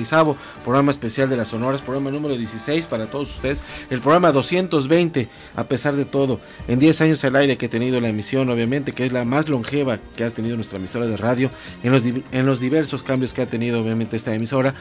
programa 0.65 0.91
especial 0.91 1.29
de 1.29 1.37
las 1.37 1.49
sonoras, 1.49 1.83
programa 1.83 2.11
número 2.11 2.37
16 2.37 2.87
para 2.87 3.07
todos 3.07 3.35
ustedes, 3.35 3.63
el 3.91 4.01
programa 4.01 4.33
220, 4.33 5.29
a 5.57 5.65
pesar 5.65 5.97
de 5.97 6.05
todo, 6.05 6.41
en 6.67 6.79
10 6.79 7.01
años 7.03 7.25
al 7.25 7.37
aire 7.37 7.57
que 7.57 7.67
he 7.67 7.69
tenido 7.69 8.01
la 8.01 8.09
emisión, 8.09 8.49
obviamente, 8.49 8.93
que 8.93 9.05
es 9.05 9.13
la 9.13 9.25
más 9.25 9.49
longeva 9.49 9.99
que 10.17 10.25
ha 10.25 10.31
tenido 10.31 10.57
nuestra 10.57 10.79
emisora 10.79 11.07
de 11.07 11.17
radio, 11.17 11.51
en 11.83 11.93
los, 11.93 12.03
en 12.07 12.47
los 12.47 12.61
diversos 12.61 13.03
cambios 13.03 13.33
que 13.33 13.43
ha 13.43 13.47
tenido, 13.47 13.81
obviamente, 13.81 14.17
esta 14.17 14.35
emisora. 14.35 14.75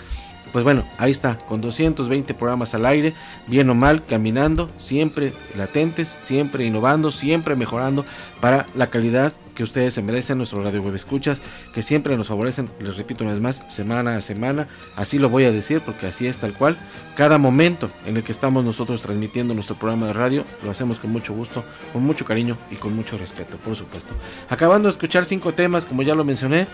Pues 0.52 0.64
bueno, 0.64 0.84
ahí 0.98 1.12
está, 1.12 1.38
con 1.38 1.62
220 1.62 2.34
programas 2.34 2.74
al 2.74 2.86
aire, 2.86 3.14
bien 3.48 3.70
o 3.70 3.76
mal, 3.76 4.06
caminando, 4.06 4.70
siempre 4.78 5.34
latentes, 5.56 6.18
siempre 6.20 6.66
innovando, 6.66 7.12
siempre 7.12 7.56
mejorando 7.56 8.06
para 8.40 8.66
la 8.76 8.88
calidad 8.88 9.34
que 9.58 9.64
ustedes 9.64 9.96
se 9.96 10.04
merecen, 10.04 10.38
nuestros 10.38 10.64
radio 10.64 10.84
web 10.84 10.94
escuchas, 10.94 11.42
que 11.74 11.82
siempre 11.82 12.16
nos 12.16 12.28
favorecen, 12.28 12.70
les 12.80 12.96
repito 12.96 13.24
una 13.24 13.34
vez 13.34 13.42
más, 13.42 13.64
semana 13.70 14.16
a 14.16 14.22
semana, 14.22 14.68
así 14.96 15.18
lo 15.18 15.30
voy 15.30 15.46
a 15.46 15.52
decir 15.52 15.82
porque 15.82 16.06
así 16.06 16.28
es 16.28 16.38
tal 16.38 16.54
cual, 16.54 16.78
cada 17.16 17.40
momento 17.40 17.90
en 18.06 18.18
el 18.18 18.24
que 18.24 18.32
estamos 18.32 18.64
nosotros 18.64 19.02
transmitiendo 19.02 19.56
nuestro 19.56 19.76
programa 19.76 20.06
de 20.06 20.14
radio, 20.14 20.44
lo 20.64 20.70
hacemos 20.70 21.00
con 21.00 21.12
mucho 21.12 21.34
gusto, 21.34 21.66
con 21.92 22.04
mucho 22.04 22.24
cariño 22.24 22.56
y 22.70 22.76
con 22.76 22.96
mucho 22.96 23.18
respeto, 23.18 23.58
por 23.58 23.76
supuesto. 23.76 24.14
Acabando 24.48 24.90
de 24.90 24.92
escuchar 24.92 25.26
cinco 25.26 25.52
temas, 25.52 25.86
como 25.86 26.04
ya 26.04 26.14
lo 26.14 26.24
mencioné, 26.24 26.68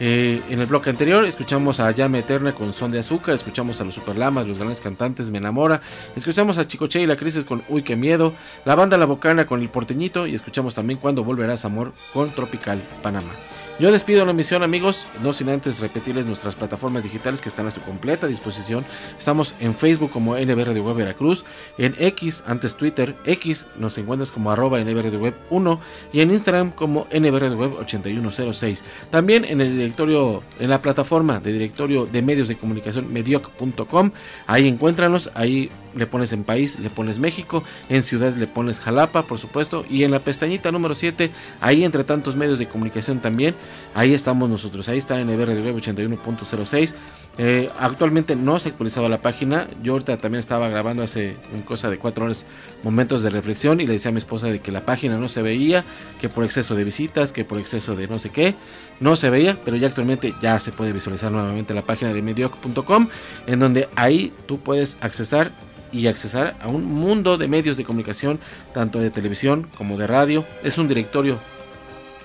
eh, 0.00 0.42
en 0.48 0.60
el 0.60 0.66
bloque 0.66 0.90
anterior 0.90 1.24
escuchamos 1.24 1.80
a 1.80 1.90
Llame 1.90 2.20
Eterna 2.20 2.52
con 2.52 2.72
Son 2.72 2.90
de 2.90 2.98
Azúcar, 2.98 3.34
escuchamos 3.34 3.80
a 3.80 3.84
los 3.84 3.94
Superlamas, 3.94 4.46
los 4.46 4.58
grandes 4.58 4.80
cantantes 4.80 5.30
Me 5.30 5.38
Enamora, 5.38 5.80
escuchamos 6.16 6.58
a 6.58 6.66
Chicoche 6.66 7.00
y 7.00 7.06
la 7.06 7.16
Crisis 7.16 7.44
con 7.44 7.62
Uy 7.68 7.82
Qué 7.82 7.96
Miedo, 7.96 8.32
la 8.64 8.74
banda 8.74 8.98
La 8.98 9.06
Bocana 9.06 9.46
con 9.46 9.60
El 9.60 9.68
Porteñito 9.68 10.26
y 10.26 10.34
escuchamos 10.34 10.74
también 10.74 10.98
Cuando 10.98 11.24
Volverás 11.24 11.64
Amor 11.64 11.92
con 12.12 12.30
Tropical 12.30 12.80
Panamá. 13.02 13.30
Yo 13.78 13.90
despido 13.90 14.24
la 14.24 14.30
emisión 14.32 14.62
amigos, 14.62 15.06
no 15.22 15.32
sin 15.32 15.48
antes 15.48 15.80
repetirles 15.80 16.26
nuestras 16.26 16.54
plataformas 16.54 17.02
digitales 17.02 17.40
que 17.40 17.48
están 17.48 17.66
a 17.66 17.70
su 17.70 17.80
completa 17.80 18.26
disposición. 18.26 18.84
Estamos 19.18 19.54
en 19.60 19.74
Facebook 19.74 20.10
como 20.10 20.36
NB 20.36 20.64
Radio 20.64 20.84
Web 20.84 20.96
Veracruz, 20.96 21.44
en 21.78 21.96
X, 21.98 22.44
antes 22.46 22.76
Twitter, 22.76 23.16
X 23.24 23.66
nos 23.78 23.96
encuentras 23.96 24.30
como 24.30 24.50
arroba 24.50 24.78
NB 24.78 25.02
Radio 25.02 25.20
Web 25.20 25.34
1 25.50 25.80
y 26.12 26.20
en 26.20 26.30
Instagram 26.30 26.70
como 26.70 27.06
NB 27.12 27.38
Radio 27.38 27.56
Web 27.56 27.72
8106. 27.80 28.84
También 29.10 29.44
en 29.46 29.60
el 29.60 29.74
directorio, 29.76 30.42
en 30.60 30.70
la 30.70 30.82
plataforma 30.82 31.40
de 31.40 31.52
directorio 31.52 32.06
de 32.06 32.22
medios 32.22 32.48
de 32.48 32.56
comunicación 32.56 33.12
medioc.com, 33.12 34.12
ahí 34.46 34.68
encuéntranos, 34.68 35.30
ahí 35.34 35.70
le 35.94 36.06
pones 36.06 36.32
en 36.32 36.44
país, 36.44 36.78
le 36.78 36.90
pones 36.90 37.18
México, 37.18 37.62
en 37.88 38.02
ciudad 38.02 38.34
le 38.34 38.46
pones 38.46 38.80
Jalapa, 38.80 39.22
por 39.22 39.38
supuesto, 39.38 39.84
y 39.88 40.04
en 40.04 40.10
la 40.10 40.20
pestañita 40.20 40.72
número 40.72 40.94
7, 40.94 41.30
ahí 41.60 41.84
entre 41.84 42.04
tantos 42.04 42.36
medios 42.36 42.58
de 42.58 42.68
comunicación 42.68 43.20
también, 43.20 43.54
ahí 43.94 44.14
estamos 44.14 44.48
nosotros, 44.48 44.88
ahí 44.88 44.98
está 44.98 45.22
NB 45.22 45.44
Radio 45.44 45.64
Web 45.64 45.76
81.06. 45.76 46.94
Eh, 47.38 47.70
actualmente 47.78 48.36
no 48.36 48.58
se 48.58 48.68
ha 48.68 48.72
actualizado 48.72 49.08
la 49.08 49.22
página, 49.22 49.66
yo 49.82 49.92
ahorita 49.92 50.18
también 50.18 50.40
estaba 50.40 50.68
grabando 50.68 51.02
hace 51.02 51.36
una 51.54 51.64
cosa 51.64 51.88
de 51.88 51.96
cuatro 51.96 52.26
horas 52.26 52.44
momentos 52.82 53.22
de 53.22 53.30
reflexión 53.30 53.80
y 53.80 53.86
le 53.86 53.94
decía 53.94 54.10
a 54.10 54.12
mi 54.12 54.18
esposa 54.18 54.48
de 54.48 54.60
que 54.60 54.70
la 54.70 54.82
página 54.82 55.16
no 55.16 55.30
se 55.30 55.40
veía, 55.40 55.82
que 56.20 56.28
por 56.28 56.44
exceso 56.44 56.74
de 56.74 56.84
visitas, 56.84 57.32
que 57.32 57.46
por 57.46 57.58
exceso 57.58 57.96
de 57.96 58.06
no 58.06 58.18
sé 58.18 58.28
qué, 58.28 58.54
no 59.00 59.16
se 59.16 59.30
veía, 59.30 59.58
pero 59.64 59.78
ya 59.78 59.88
actualmente 59.88 60.34
ya 60.42 60.58
se 60.58 60.72
puede 60.72 60.92
visualizar 60.92 61.32
nuevamente 61.32 61.72
la 61.72 61.82
página 61.82 62.12
de 62.12 62.20
medioc.com, 62.20 63.08
en 63.46 63.58
donde 63.58 63.88
ahí 63.96 64.30
tú 64.46 64.58
puedes 64.58 64.98
accesar 65.00 65.50
y 65.90 66.06
accesar 66.06 66.54
a 66.60 66.68
un 66.68 66.84
mundo 66.84 67.38
de 67.38 67.48
medios 67.48 67.76
de 67.76 67.84
comunicación, 67.84 68.40
tanto 68.74 68.98
de 68.98 69.10
televisión 69.10 69.68
como 69.76 69.96
de 69.96 70.06
radio. 70.06 70.44
Es 70.64 70.78
un 70.78 70.88
directorio, 70.88 71.38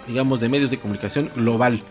digamos, 0.08 0.39
de 0.39 0.49
medios 0.49 0.72
de 0.72 0.80
comunicación 0.80 1.30
global, 1.36 1.82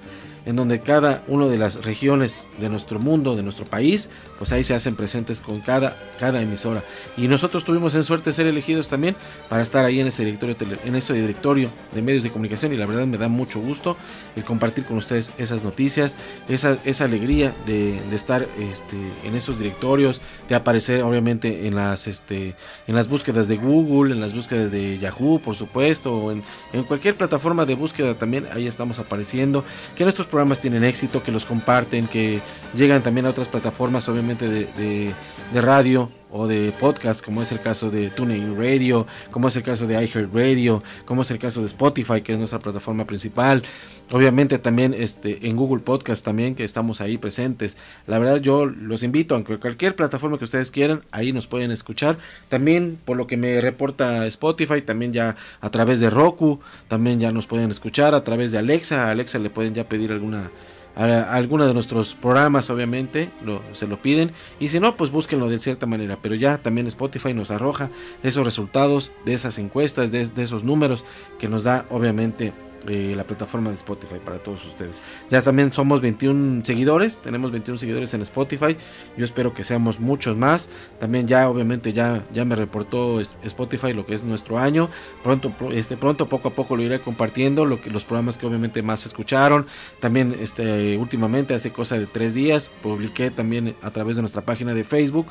en 0.46 0.56
donde 0.56 0.80
cada 0.80 1.22
una 1.26 1.48
de 1.48 1.58
las 1.58 1.84
regiones 1.84 2.46
de 2.58 2.68
nuestro 2.68 2.98
mundo, 3.00 3.36
de 3.36 3.42
nuestro 3.42 3.66
país, 3.66 4.08
pues 4.38 4.52
ahí 4.52 4.64
se 4.64 4.74
hacen 4.74 4.94
presentes 4.94 5.40
con 5.40 5.60
cada, 5.60 5.96
cada 6.18 6.40
emisora. 6.40 6.84
Y 7.16 7.26
nosotros 7.28 7.64
tuvimos 7.64 7.94
en 7.96 8.04
suerte 8.04 8.32
ser 8.32 8.46
elegidos 8.46 8.88
también 8.88 9.16
para 9.48 9.62
estar 9.62 9.84
ahí 9.84 10.00
en 10.00 10.06
ese 10.06 10.24
directorio, 10.24 10.56
en 10.84 10.94
ese 10.94 11.12
directorio 11.14 11.68
de 11.92 12.00
medios 12.00 12.22
de 12.22 12.30
comunicación 12.30 12.72
y 12.72 12.76
la 12.76 12.86
verdad 12.86 13.06
me 13.06 13.18
da 13.18 13.28
mucho 13.28 13.60
gusto 13.60 13.96
el 14.36 14.44
compartir 14.44 14.84
con 14.84 14.96
ustedes 14.98 15.30
esas 15.36 15.64
noticias, 15.64 16.16
esa, 16.48 16.78
esa 16.84 17.04
alegría 17.04 17.52
de, 17.66 18.00
de 18.08 18.16
estar 18.16 18.46
este, 18.72 18.96
en 19.24 19.34
esos 19.34 19.58
directorios, 19.58 20.20
de 20.48 20.54
aparecer 20.54 21.02
obviamente 21.02 21.66
en 21.66 21.74
las, 21.74 22.06
este, 22.06 22.54
en 22.86 22.94
las 22.94 23.08
búsquedas 23.08 23.48
de 23.48 23.56
Google, 23.56 24.14
en 24.14 24.20
las 24.20 24.32
búsquedas 24.32 24.70
de 24.70 24.98
Yahoo, 24.98 25.40
por 25.40 25.56
supuesto, 25.56 26.16
o 26.16 26.30
en, 26.30 26.44
en 26.72 26.84
cualquier 26.84 27.16
plataforma 27.16 27.66
de 27.66 27.74
búsqueda 27.74 28.16
también, 28.16 28.46
ahí 28.52 28.68
estamos 28.68 29.00
apareciendo, 29.00 29.64
que 29.96 30.04
nuestros 30.04 30.28
programas 30.36 30.60
tienen 30.60 30.84
éxito, 30.84 31.22
que 31.22 31.32
los 31.32 31.46
comparten, 31.46 32.06
que 32.08 32.42
llegan 32.74 33.00
también 33.02 33.24
a 33.24 33.30
otras 33.30 33.48
plataformas, 33.48 34.06
obviamente 34.10 34.46
de, 34.46 34.66
de- 34.76 35.14
de 35.52 35.60
radio 35.60 36.10
o 36.30 36.46
de 36.46 36.72
podcast, 36.78 37.24
como 37.24 37.40
es 37.40 37.52
el 37.52 37.60
caso 37.60 37.90
de 37.90 38.10
TuneIn 38.10 38.56
Radio, 38.56 39.06
como 39.30 39.48
es 39.48 39.56
el 39.56 39.62
caso 39.62 39.86
de 39.86 39.94
iHeartRadio, 39.94 40.82
como 41.04 41.22
es 41.22 41.30
el 41.30 41.38
caso 41.38 41.60
de 41.60 41.66
Spotify, 41.66 42.20
que 42.20 42.32
es 42.32 42.38
nuestra 42.38 42.58
plataforma 42.58 43.04
principal. 43.06 43.62
Obviamente 44.10 44.58
también 44.58 44.92
este, 44.92 45.48
en 45.48 45.56
Google 45.56 45.82
Podcast 45.82 46.24
también, 46.24 46.54
que 46.54 46.64
estamos 46.64 47.00
ahí 47.00 47.16
presentes. 47.16 47.76
La 48.06 48.18
verdad 48.18 48.38
yo 48.40 48.66
los 48.66 49.02
invito, 49.02 49.34
aunque 49.34 49.58
cualquier 49.58 49.96
plataforma 49.96 50.36
que 50.36 50.44
ustedes 50.44 50.70
quieran, 50.70 51.02
ahí 51.10 51.32
nos 51.32 51.46
pueden 51.46 51.70
escuchar. 51.70 52.18
También 52.48 52.98
por 53.04 53.16
lo 53.16 53.26
que 53.26 53.36
me 53.36 53.60
reporta 53.60 54.26
Spotify, 54.26 54.82
también 54.82 55.12
ya 55.12 55.36
a 55.60 55.70
través 55.70 56.00
de 56.00 56.10
Roku, 56.10 56.60
también 56.88 57.20
ya 57.20 57.30
nos 57.30 57.46
pueden 57.46 57.70
escuchar, 57.70 58.14
a 58.14 58.24
través 58.24 58.50
de 58.50 58.58
Alexa. 58.58 59.06
A 59.06 59.10
Alexa 59.10 59.38
le 59.38 59.50
pueden 59.50 59.74
ya 59.74 59.88
pedir 59.88 60.12
alguna 60.12 60.50
a, 60.96 61.34
a 61.34 61.40
de 61.40 61.74
nuestros 61.74 62.14
programas, 62.14 62.70
obviamente, 62.70 63.30
lo, 63.44 63.62
se 63.74 63.86
lo 63.86 64.00
piden. 64.00 64.32
Y 64.58 64.70
si 64.70 64.80
no, 64.80 64.96
pues 64.96 65.10
búsquenlo 65.10 65.48
de 65.48 65.58
cierta 65.58 65.86
manera. 65.86 66.18
Pero 66.20 66.34
ya 66.34 66.58
también 66.58 66.86
Spotify 66.86 67.34
nos 67.34 67.50
arroja 67.50 67.90
esos 68.22 68.44
resultados 68.44 69.12
de 69.24 69.34
esas 69.34 69.58
encuestas, 69.58 70.10
de 70.10 70.30
esos 70.36 70.64
números 70.64 71.04
que 71.38 71.48
nos 71.48 71.64
da, 71.64 71.84
obviamente, 71.90 72.52
eh, 72.88 73.14
la 73.16 73.24
plataforma 73.24 73.70
de 73.70 73.76
Spotify 73.76 74.16
para 74.24 74.38
todos 74.38 74.64
ustedes. 74.66 75.02
Ya 75.30 75.42
también 75.42 75.72
somos 75.72 76.00
21 76.00 76.64
seguidores, 76.64 77.18
tenemos 77.18 77.50
21 77.52 77.78
seguidores 77.78 78.12
en 78.14 78.22
Spotify. 78.22 78.76
Yo 79.16 79.24
espero 79.24 79.54
que 79.54 79.64
seamos 79.64 80.00
muchos 80.00 80.36
más. 80.36 80.68
También 80.98 81.26
ya 81.28 81.48
obviamente 81.48 81.92
ya 81.92 82.24
ya 82.32 82.44
me 82.44 82.56
reportó 82.56 83.20
Spotify 83.20 83.92
lo 83.92 84.06
que 84.06 84.14
es 84.14 84.24
nuestro 84.24 84.58
año. 84.58 84.88
Pronto 85.22 85.50
pro- 85.50 85.72
este 85.72 85.96
pronto 85.96 86.28
poco 86.28 86.48
a 86.48 86.50
poco 86.52 86.76
lo 86.76 86.82
iré 86.82 87.00
compartiendo 87.00 87.64
lo 87.64 87.80
que 87.80 87.90
los 87.90 88.04
programas 88.04 88.38
que 88.38 88.46
obviamente 88.46 88.82
más 88.82 89.00
se 89.00 89.08
escucharon. 89.08 89.66
También 90.00 90.36
este 90.40 90.96
últimamente 90.96 91.54
hace 91.54 91.72
cosa 91.72 91.98
de 91.98 92.06
tres 92.06 92.34
días 92.34 92.70
publiqué 92.82 93.30
también 93.30 93.74
a 93.82 93.90
través 93.90 94.16
de 94.16 94.22
nuestra 94.22 94.42
página 94.42 94.74
de 94.74 94.84
Facebook 94.84 95.26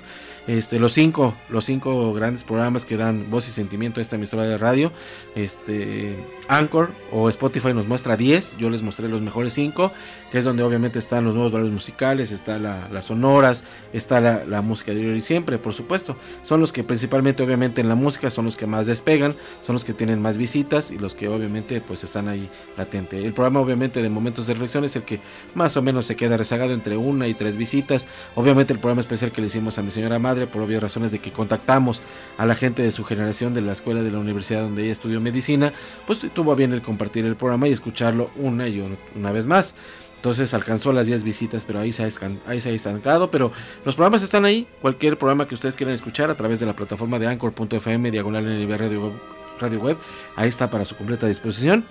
este 0.48 0.80
los 0.80 0.94
cinco 0.94 1.34
los 1.50 1.66
cinco 1.66 2.14
grandes 2.14 2.44
programas 2.44 2.86
que 2.86 2.98
dan 2.98 3.26
voz 3.32 3.48
y 3.48 3.52
sentimiento 3.52 4.00
a 4.00 4.02
esta 4.02 4.16
emisora 4.16 4.44
de 4.44 4.58
radio 4.58 4.92
este 5.36 6.16
Anchor 6.48 6.92
o 7.12 7.28
Spotify 7.30 7.74
nos 7.74 7.88
muestra 7.88 8.16
10 8.16 8.58
yo 8.58 8.70
les 8.70 8.84
mostré 8.84 9.10
los 9.10 9.22
mejores 9.22 9.54
5 9.54 9.92
que 10.32 10.38
es 10.38 10.44
donde 10.46 10.62
obviamente 10.64 11.00
están 11.00 11.24
los 11.26 11.34
nuevos 11.34 11.52
valores 11.52 11.74
musicales 11.74 12.32
está 12.32 12.60
la- 12.60 12.88
las 12.92 13.06
sonoras 13.06 13.64
está 13.94 14.22
la, 14.22 14.46
la 14.46 14.62
música 14.62 14.94
de 14.94 15.08
hoy 15.10 15.18
y 15.18 15.22
siempre 15.22 15.58
por 15.58 15.74
supuesto. 15.74 16.16
Son 16.44 16.60
los 16.62 16.72
que 16.72 16.84
principalmente 16.84 17.42
obviamente 17.42 17.82
en 17.82 17.90
la 17.90 17.96
música 17.96 18.30
son 18.30 18.46
los 18.46 18.56
que 18.58 18.68
más 18.68 18.86
despegan 18.86 19.34
son 19.62 19.74
los 19.74 19.84
que 19.86 19.94
tienen 19.94 20.22
más 20.22 20.38
visitas 20.38 20.92
y 20.92 20.98
los 21.00 21.16
que 21.16 21.28
obviamente 21.28 21.82
pues 21.82 22.04
están 22.04 22.28
ahí 22.28 22.48
latente. 22.78 23.26
El 23.26 23.34
programa 23.34 23.60
obviamente 23.62 24.02
de 24.04 24.10
momentos 24.10 24.46
de 24.48 24.54
reflexión 24.54 24.84
es 24.86 24.96
el 24.96 25.04
que 25.04 25.20
más 25.56 25.76
o 25.78 25.82
menos 25.82 26.06
se 26.06 26.16
queda 26.16 26.38
rezagado 26.38 26.74
entre 26.74 26.98
una 26.98 27.28
y 27.28 27.34
tres 27.34 27.58
visitas. 27.58 28.06
Obviamente 28.36 28.74
el 28.74 28.80
programa 28.80 29.02
especial 29.02 29.32
que 29.32 29.42
le 29.42 29.48
hicimos 29.48 29.78
a 29.80 29.82
mi 29.82 29.90
señora 29.92 30.20
madre 30.20 30.35
por 30.48 30.62
obvias 30.62 30.82
razones 30.84 31.12
de 31.12 31.20
que 31.20 31.32
contactamos 31.32 32.02
a 32.38 32.46
la 32.46 32.56
gente 32.56 32.82
de 32.84 32.92
su 32.92 33.04
generación 33.06 33.54
de 33.54 33.62
la 33.62 33.72
escuela 33.74 34.02
de 34.04 34.12
la 34.12 34.20
universidad 34.20 34.62
donde 34.64 34.84
ella 34.84 34.92
estudió 34.92 35.22
medicina 35.22 35.72
pues 36.06 36.20
tuvo 36.34 36.56
bien 36.56 36.74
el 36.74 36.82
compartir 36.82 37.26
el 37.26 37.36
programa 37.36 37.68
y 37.68 37.72
escucharlo 37.72 38.30
una 38.36 38.68
y 38.68 38.80
un- 38.82 38.98
una 39.16 39.32
vez 39.32 39.48
más 39.48 39.74
entonces 40.18 40.56
alcanzó 40.56 40.92
las 40.92 41.06
10 41.06 41.24
visitas, 41.24 41.66
pero 41.66 41.80
ahí 41.80 41.92
se, 41.92 42.02
ha 42.04 42.10
ahí 42.48 42.60
se 42.60 42.70
ha 42.70 42.72
estancado. 42.74 43.30
Pero 43.30 43.52
los 43.86 43.94
programas 43.94 44.24
están 44.24 44.44
ahí. 44.44 44.66
Cualquier 44.82 45.20
programa 45.20 45.48
que 45.48 45.54
ustedes 45.54 45.76
quieran 45.76 45.94
escuchar 45.94 46.32
a 46.32 46.36
través 46.36 46.60
de 46.60 46.66
la 46.66 46.76
plataforma 46.76 47.20
de 47.20 47.28
anchor.fm, 47.28 48.10
diagonal 48.10 48.44
NB 48.44 48.76
Radio 48.76 49.04
Web, 49.04 49.14
Radio 49.60 49.80
Web, 49.82 49.98
ahí 50.36 50.50
está 50.50 50.72
para 50.72 50.84
su 50.84 50.96
completa 50.96 51.28
disposición. 51.28 51.86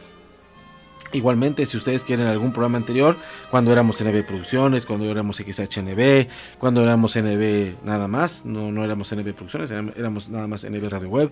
Igualmente, 1.15 1.65
si 1.65 1.77
ustedes 1.77 2.03
quieren 2.05 2.27
algún 2.27 2.53
programa 2.53 2.77
anterior, 2.77 3.17
cuando 3.51 3.73
éramos 3.73 4.03
NB 4.05 4.25
Producciones, 4.27 4.85
cuando 4.85 5.11
éramos 5.11 5.37
XHNB, 5.37 6.27
cuando 6.59 6.83
éramos 6.83 7.17
NB 7.17 7.77
nada 7.85 8.09
más, 8.09 8.45
no, 8.45 8.71
no 8.73 8.85
éramos 8.85 9.13
NB 9.15 9.33
Producciones, 9.33 9.71
éram- 9.71 9.93
éramos 9.97 10.29
nada 10.29 10.47
más 10.49 10.65
NB 10.65 10.89
Radio 10.91 11.09
Web, 11.09 11.31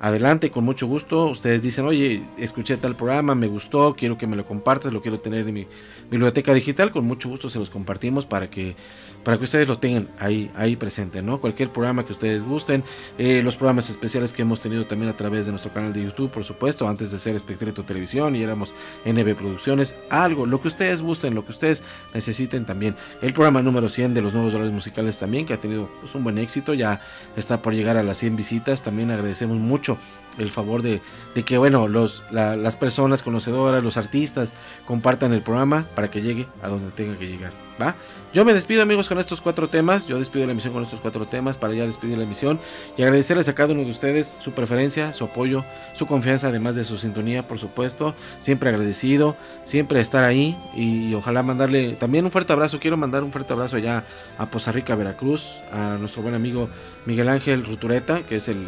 adelante, 0.00 0.50
con 0.50 0.64
mucho 0.64 0.86
gusto. 0.86 1.26
Ustedes 1.26 1.60
dicen, 1.62 1.84
oye, 1.84 2.22
escuché 2.38 2.76
tal 2.76 2.94
programa, 2.94 3.34
me 3.34 3.48
gustó, 3.48 3.96
quiero 3.98 4.16
que 4.16 4.26
me 4.26 4.36
lo 4.36 4.46
compartas, 4.46 4.92
lo 4.92 5.02
quiero 5.02 5.18
tener 5.20 5.48
en 5.48 5.54
mi 5.54 5.66
biblioteca 6.10 6.54
digital, 6.54 6.92
con 6.92 7.04
mucho 7.04 7.28
gusto 7.28 7.50
se 7.50 7.58
los 7.58 7.70
compartimos 7.70 8.26
para 8.26 8.48
que 8.48 8.76
para 9.24 9.38
que 9.38 9.44
ustedes 9.44 9.66
lo 9.66 9.78
tengan 9.78 10.08
ahí 10.18 10.50
ahí 10.54 10.76
presente, 10.76 11.22
¿no? 11.22 11.40
Cualquier 11.40 11.70
programa 11.70 12.04
que 12.04 12.12
ustedes 12.12 12.44
gusten, 12.44 12.84
eh, 13.18 13.40
los 13.42 13.56
programas 13.56 13.88
especiales 13.90 14.32
que 14.32 14.42
hemos 14.42 14.60
tenido 14.60 14.84
también 14.84 15.10
a 15.10 15.16
través 15.16 15.46
de 15.46 15.52
nuestro 15.52 15.72
canal 15.72 15.92
de 15.92 16.02
YouTube, 16.04 16.30
por 16.30 16.44
supuesto, 16.44 16.86
antes 16.88 17.10
de 17.10 17.18
ser 17.18 17.34
Espectreto 17.34 17.82
Televisión 17.84 18.36
y 18.36 18.42
éramos 18.42 18.74
NB 19.04 19.34
Producciones, 19.34 19.96
algo, 20.10 20.46
lo 20.46 20.60
que 20.60 20.68
ustedes 20.68 21.00
gusten, 21.02 21.34
lo 21.34 21.44
que 21.44 21.52
ustedes 21.52 21.82
necesiten 22.12 22.64
también. 22.66 22.94
El 23.22 23.32
programa 23.32 23.62
número 23.62 23.88
100 23.88 24.14
de 24.14 24.22
los 24.22 24.34
nuevos 24.34 24.52
valores 24.52 24.72
musicales 24.72 25.18
también, 25.18 25.46
que 25.46 25.54
ha 25.54 25.58
tenido 25.60 25.88
pues, 26.00 26.14
un 26.14 26.22
buen 26.22 26.38
éxito, 26.38 26.74
ya 26.74 27.00
está 27.36 27.60
por 27.60 27.72
llegar 27.74 27.96
a 27.96 28.02
las 28.02 28.18
100 28.18 28.36
visitas, 28.36 28.82
también 28.82 29.10
agradecemos 29.10 29.56
mucho 29.56 29.96
el 30.38 30.50
favor 30.50 30.82
de, 30.82 31.00
de 31.34 31.42
que, 31.44 31.56
bueno, 31.58 31.88
los, 31.88 32.24
la- 32.30 32.56
las 32.56 32.76
personas 32.76 33.22
conocedoras, 33.22 33.82
los 33.82 33.96
artistas, 33.96 34.52
compartan 34.86 35.32
el 35.32 35.42
programa 35.42 35.86
para 35.94 36.10
que 36.10 36.22
llegue 36.22 36.46
a 36.62 36.68
donde 36.68 36.90
tenga 36.90 37.16
que 37.16 37.26
llegar, 37.28 37.52
¿va? 37.80 37.94
Yo 38.34 38.44
me 38.44 38.52
despido 38.52 38.82
amigos 38.82 39.08
con 39.08 39.20
estos 39.20 39.40
cuatro 39.40 39.68
temas, 39.68 40.08
yo 40.08 40.18
despido 40.18 40.44
la 40.44 40.50
emisión 40.50 40.72
con 40.72 40.82
estos 40.82 40.98
cuatro 40.98 41.24
temas 41.24 41.56
para 41.56 41.72
ya 41.72 41.86
despedir 41.86 42.18
la 42.18 42.24
emisión 42.24 42.58
y 42.98 43.02
agradecerles 43.02 43.48
a 43.48 43.54
cada 43.54 43.74
uno 43.74 43.84
de 43.84 43.90
ustedes 43.90 44.32
su 44.40 44.50
preferencia, 44.50 45.12
su 45.12 45.22
apoyo, 45.22 45.64
su 45.94 46.08
confianza, 46.08 46.48
además 46.48 46.74
de 46.74 46.84
su 46.84 46.98
sintonía, 46.98 47.44
por 47.44 47.60
supuesto, 47.60 48.12
siempre 48.40 48.70
agradecido, 48.70 49.36
siempre 49.64 50.00
estar 50.00 50.24
ahí 50.24 50.56
y, 50.74 51.14
ojalá 51.14 51.44
mandarle 51.44 51.92
también 51.94 52.24
un 52.24 52.32
fuerte 52.32 52.52
abrazo, 52.52 52.80
quiero 52.80 52.96
mandar 52.96 53.22
un 53.22 53.30
fuerte 53.30 53.52
abrazo 53.52 53.76
allá 53.76 54.04
a 54.36 54.50
Poza 54.50 54.72
Rica, 54.72 54.96
Veracruz, 54.96 55.60
a 55.70 55.96
nuestro 56.00 56.22
buen 56.22 56.34
amigo 56.34 56.68
Miguel 57.06 57.28
Ángel 57.28 57.64
Rutureta, 57.64 58.22
que 58.22 58.36
es 58.36 58.48
el, 58.48 58.66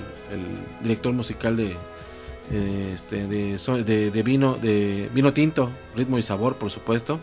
director 0.81 1.13
musical 1.13 1.57
de, 1.57 1.75
eh, 2.53 2.93
este, 2.95 3.27
de, 3.27 4.11
de- 4.13 4.23
vino 4.23 4.55
de 4.55 5.11
vino 5.13 5.33
tinto, 5.33 5.73
ritmo 5.97 6.19
y 6.19 6.23
sabor, 6.23 6.55
por 6.55 6.71
supuesto. 6.71 7.19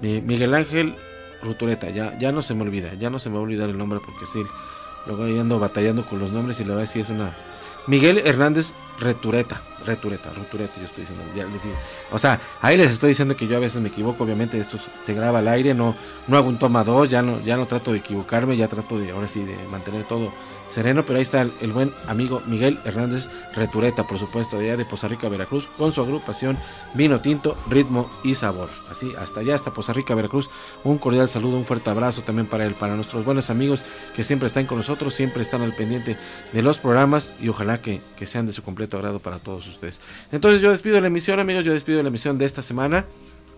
Mi- 0.00 0.20
Miguel 0.20 0.54
Ángel 0.54 0.96
Rutureta, 1.42 1.90
ya, 1.90 2.16
ya 2.18 2.32
no 2.32 2.42
se 2.42 2.54
me 2.54 2.62
olvida, 2.62 2.94
ya 2.94 3.10
no 3.10 3.18
se 3.18 3.28
me 3.28 3.34
va 3.34 3.40
a 3.40 3.44
olvidar 3.44 3.68
el 3.68 3.78
nombre 3.78 4.00
porque 4.04 4.26
sí, 4.26 4.42
luego 5.06 5.24
ahí 5.24 5.38
ando 5.38 5.58
batallando 5.58 6.04
con 6.04 6.18
los 6.18 6.30
nombres 6.30 6.60
y 6.60 6.64
la 6.64 6.74
verdad 6.74 6.90
sí 6.90 7.00
es 7.00 7.10
una... 7.10 7.32
Miguel 7.88 8.18
Hernández 8.18 8.74
Retureta, 9.00 9.60
Retureta, 9.84 10.32
Rutureta, 10.32 10.74
yo 10.76 10.84
estoy 10.84 11.02
diciendo, 11.02 11.24
ya 11.34 11.44
les 11.44 11.60
digo. 11.62 11.74
O 12.12 12.18
sea, 12.18 12.40
ahí 12.60 12.76
les 12.76 12.92
estoy 12.92 13.08
diciendo 13.08 13.36
que 13.36 13.48
yo 13.48 13.56
a 13.56 13.60
veces 13.60 13.80
me 13.80 13.88
equivoco, 13.88 14.22
obviamente 14.22 14.58
esto 14.58 14.78
se 15.02 15.14
graba 15.14 15.40
al 15.40 15.48
aire, 15.48 15.74
no, 15.74 15.96
no 16.28 16.36
hago 16.36 16.48
un 16.48 16.58
toma 16.58 16.84
dos, 16.84 17.08
ya 17.08 17.22
no, 17.22 17.40
ya 17.40 17.56
no 17.56 17.66
trato 17.66 17.90
de 17.90 17.98
equivocarme, 17.98 18.56
ya 18.56 18.68
trato 18.68 18.96
de, 18.98 19.10
ahora 19.10 19.26
sí, 19.26 19.42
de 19.44 19.56
mantener 19.68 20.04
todo 20.04 20.32
sereno, 20.72 21.04
pero 21.04 21.18
ahí 21.18 21.22
está 21.22 21.42
el, 21.42 21.72
buen 21.72 21.92
amigo 22.08 22.42
Miguel 22.46 22.78
Hernández 22.84 23.28
Retureta, 23.54 24.06
por 24.06 24.18
supuesto, 24.18 24.58
de 24.58 24.66
allá 24.66 24.76
de 24.76 24.84
Poza 24.84 25.08
Rica, 25.08 25.28
Veracruz, 25.28 25.68
con 25.78 25.92
su 25.92 26.00
agrupación 26.00 26.56
Vino 26.94 27.20
Tinto, 27.20 27.56
Ritmo 27.68 28.10
y 28.24 28.34
Sabor. 28.34 28.70
Así, 28.90 29.12
hasta 29.18 29.40
allá, 29.40 29.54
hasta 29.54 29.72
Poza 29.72 29.92
Rica, 29.92 30.14
Veracruz, 30.14 30.48
un 30.84 30.98
cordial 30.98 31.28
saludo, 31.28 31.56
un 31.56 31.64
fuerte 31.64 31.90
abrazo 31.90 32.22
también 32.22 32.46
para 32.46 32.64
él, 32.66 32.74
para 32.74 32.96
nuestros 32.96 33.24
buenos 33.24 33.50
amigos 33.50 33.84
que 34.16 34.24
siempre 34.24 34.46
están 34.46 34.66
con 34.66 34.78
nosotros, 34.78 35.14
siempre 35.14 35.42
están 35.42 35.62
al 35.62 35.74
pendiente 35.74 36.16
de 36.52 36.62
los 36.62 36.78
programas 36.78 37.34
y 37.40 37.48
ojalá 37.48 37.80
que, 37.80 38.00
que 38.16 38.26
sean 38.26 38.46
de 38.46 38.52
su 38.52 38.62
completo 38.62 38.96
agrado 38.96 39.18
para 39.18 39.38
todos 39.38 39.66
ustedes. 39.66 40.00
Entonces 40.32 40.60
yo 40.62 40.70
despido 40.70 41.00
la 41.00 41.06
emisión, 41.06 41.38
amigos, 41.38 41.64
yo 41.64 41.72
despido 41.72 42.02
la 42.02 42.08
emisión 42.08 42.38
de 42.38 42.46
esta 42.46 42.62
semana. 42.62 43.04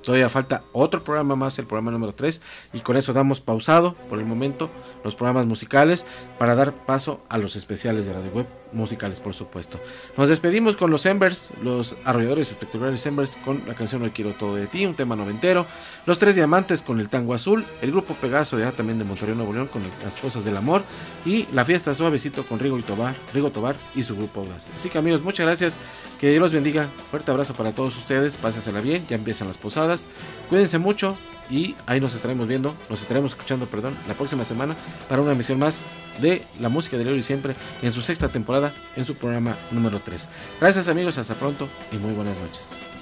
Todavía 0.04 0.28
falta 0.28 0.62
otro 0.72 1.02
programa 1.02 1.34
más, 1.34 1.58
el 1.58 1.66
programa 1.66 1.90
número 1.90 2.14
3, 2.14 2.40
y 2.72 2.80
con 2.80 2.96
eso 2.96 3.12
damos 3.12 3.40
pausado 3.40 3.94
por 4.08 4.18
el 4.18 4.26
momento 4.26 4.70
los 5.02 5.14
programas 5.14 5.46
musicales 5.46 6.04
para 6.38 6.54
dar 6.54 6.72
paso 6.84 7.22
a 7.28 7.38
los 7.38 7.56
especiales 7.56 8.06
de 8.06 8.12
Radio 8.12 8.30
Web, 8.32 8.46
musicales 8.74 9.20
por 9.20 9.34
supuesto. 9.34 9.78
Nos 10.16 10.28
despedimos 10.28 10.76
con 10.76 10.90
los 10.90 11.06
Embers, 11.06 11.50
los 11.62 11.96
arrolladores 12.04 12.50
espectaculares 12.50 13.04
Embers 13.06 13.36
con 13.44 13.62
la 13.66 13.74
canción 13.74 14.02
Hoy 14.02 14.10
quiero 14.10 14.32
todo 14.32 14.56
de 14.56 14.66
ti, 14.66 14.84
un 14.84 14.94
tema 14.94 15.16
noventero, 15.16 15.66
los 16.06 16.18
Tres 16.18 16.34
Diamantes 16.34 16.82
con 16.82 17.00
el 17.00 17.08
Tango 17.08 17.34
Azul, 17.34 17.64
el 17.80 17.90
grupo 17.90 18.14
Pegaso 18.14 18.56
allá 18.56 18.72
también 18.72 18.98
de 18.98 19.04
Monterrey 19.04 19.34
Nuevo 19.34 19.52
León 19.52 19.68
con 19.68 19.82
las 20.04 20.16
cosas 20.16 20.44
del 20.44 20.56
amor 20.56 20.82
y 21.24 21.46
la 21.52 21.64
fiesta 21.64 21.94
suavecito 21.94 22.44
con 22.44 22.58
Rigo 22.58 22.78
y 22.78 22.82
Tobar 22.82 23.76
y 23.94 24.02
su 24.02 24.16
grupo 24.16 24.40
Audaz. 24.40 24.68
Así 24.76 24.90
que 24.90 24.98
amigos, 24.98 25.22
muchas 25.22 25.46
gracias, 25.46 25.76
que 26.20 26.30
Dios 26.30 26.40
los 26.40 26.52
bendiga, 26.52 26.88
fuerte 27.10 27.30
abrazo 27.30 27.54
para 27.54 27.72
todos 27.72 27.96
ustedes, 27.96 28.36
pásensela 28.36 28.80
bien, 28.80 29.04
ya 29.08 29.16
empiezan 29.16 29.48
las 29.48 29.58
posadas, 29.58 30.06
cuídense 30.48 30.78
mucho 30.78 31.16
y 31.50 31.74
ahí 31.86 32.00
nos 32.00 32.14
estaremos 32.14 32.48
viendo, 32.48 32.74
nos 32.88 33.02
estaremos 33.02 33.32
escuchando, 33.32 33.66
perdón, 33.66 33.96
la 34.08 34.14
próxima 34.14 34.44
semana 34.44 34.76
para 35.08 35.22
una 35.22 35.32
emisión 35.32 35.58
más 35.58 35.78
de 36.20 36.44
la 36.60 36.68
música 36.68 36.96
de 36.96 37.06
hoy 37.06 37.18
y 37.18 37.22
siempre 37.22 37.54
en 37.82 37.92
su 37.92 38.02
sexta 38.02 38.28
temporada 38.28 38.72
en 38.96 39.04
su 39.04 39.14
programa 39.16 39.56
número 39.70 40.00
3. 40.04 40.28
Gracias 40.60 40.88
amigos, 40.88 41.18
hasta 41.18 41.34
pronto 41.34 41.68
y 41.92 41.96
muy 41.96 42.12
buenas 42.12 42.38
noches. 42.38 42.93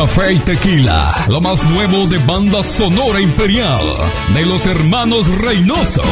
Café 0.00 0.32
y 0.32 0.38
tequila. 0.38 1.26
Lo 1.28 1.42
más 1.42 1.62
nuevo 1.62 2.06
de 2.06 2.16
banda 2.24 2.62
sonora 2.62 3.20
imperial 3.20 3.82
de 4.32 4.46
los 4.46 4.64
hermanos 4.64 5.28
Reynoso. 5.42 6.02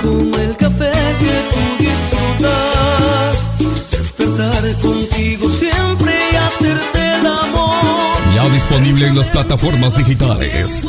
Como 0.00 0.36
el 0.36 0.56
café 0.56 0.92
que 1.18 1.34
tú 1.52 1.82
disfrutas, 1.82 3.50
despertar 3.90 4.74
contigo 4.80 5.48
siempre 5.48 6.12
y 6.32 6.36
hacerte 6.36 7.14
el 7.18 7.26
amor. 7.26 7.82
Ya 8.36 8.48
disponible 8.50 9.08
en 9.08 9.18
las 9.18 9.28
plataformas 9.28 9.96
digitales. 9.96 10.84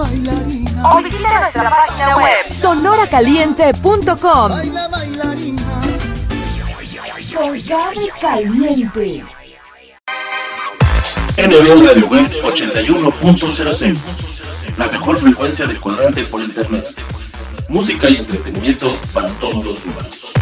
Bailarina. 0.00 0.92
O 0.92 1.02
visita 1.02 1.40
nuestra 1.40 1.70
página 1.70 2.16
web 2.16 2.52
sonoracaliente.com. 2.60 4.48
Baila, 4.48 4.88
bailarina. 4.88 5.62
Colgado 7.34 8.00
caliente. 8.20 9.24
NB 11.36 11.86
Radio 11.86 12.06
Web 12.08 12.30
81.06. 12.42 13.96
La 14.76 14.88
mejor 14.88 15.18
frecuencia 15.18 15.66
de 15.66 15.76
colgante 15.76 16.24
por 16.24 16.40
internet. 16.40 16.88
Música 17.68 18.08
y 18.10 18.16
entretenimiento 18.16 18.98
para 19.12 19.28
todos 19.34 19.64
los 19.64 19.84
humanos. 19.84 20.32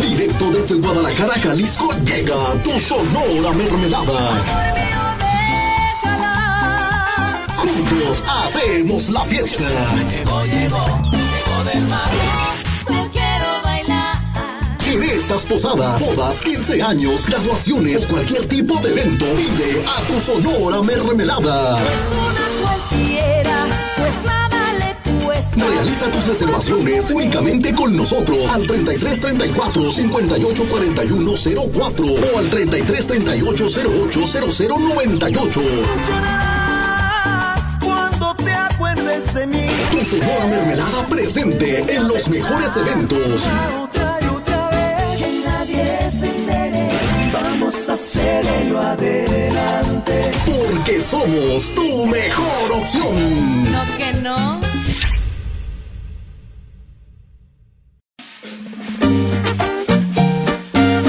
Directo 0.00 0.50
desde 0.50 0.74
Guadalajara, 0.76 1.40
Jalisco, 1.40 1.94
llega 2.04 2.34
tu 2.64 2.78
Sonora 2.80 3.52
Mermelada. 3.52 4.85
Juntos 7.56 8.22
hacemos 8.28 9.08
la 9.10 9.24
fiesta. 9.24 9.64
En 14.86 15.02
estas 15.02 15.46
posadas, 15.46 16.00
bodas, 16.06 16.40
15 16.42 16.82
años, 16.82 17.26
graduaciones, 17.26 18.06
cualquier 18.06 18.46
tipo 18.46 18.78
de 18.80 18.90
evento, 18.90 19.24
pide 19.34 19.84
a 19.86 20.06
tu 20.06 20.20
Sonora 20.20 20.82
Mermelada. 20.82 21.78
Realiza 25.56 26.10
tus 26.10 26.26
reservaciones 26.26 27.10
únicamente 27.10 27.74
con 27.74 27.96
nosotros 27.96 28.50
al 28.54 28.66
33 28.66 29.20
34 29.20 29.92
58 29.92 30.64
41 30.68 31.32
04 31.72 32.06
o 32.06 32.38
al 32.38 32.50
33 32.50 33.06
38 33.06 33.68
acuerdes 38.76 39.32
de 39.32 39.46
mí. 39.46 39.66
Tu 39.90 40.04
Sonora 40.04 40.46
Mermelada 40.50 41.06
presente 41.08 41.84
en 41.88 42.08
los 42.08 42.28
mejores 42.28 42.76
eventos. 42.76 43.48
Que 45.16 45.42
nadie 45.44 46.10
se 46.10 46.26
entere. 46.26 46.88
Vamos 47.32 47.88
a 47.88 47.92
hacerlo 47.94 48.80
adelante. 48.80 50.30
Porque 50.44 51.00
somos 51.00 51.74
tu 51.74 52.06
mejor 52.06 52.72
opción. 52.72 53.72
No 53.72 53.84
que 53.96 54.12
no. 54.20 54.60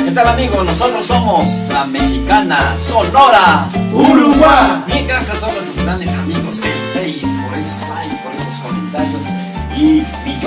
¿Qué 0.05 0.11
tal 0.13 0.27
amigos? 0.29 0.65
Nosotros 0.65 1.05
somos 1.05 1.49
la 1.69 1.85
mexicana 1.85 2.77
Sonora 2.81 3.69
Uruguay. 3.93 4.83
Bien, 4.87 5.05
gracias 5.05 5.35
a 5.35 5.39
todos 5.41 5.53
nuestros 5.53 5.83
grandes 5.83 6.13
amigos 6.13 6.61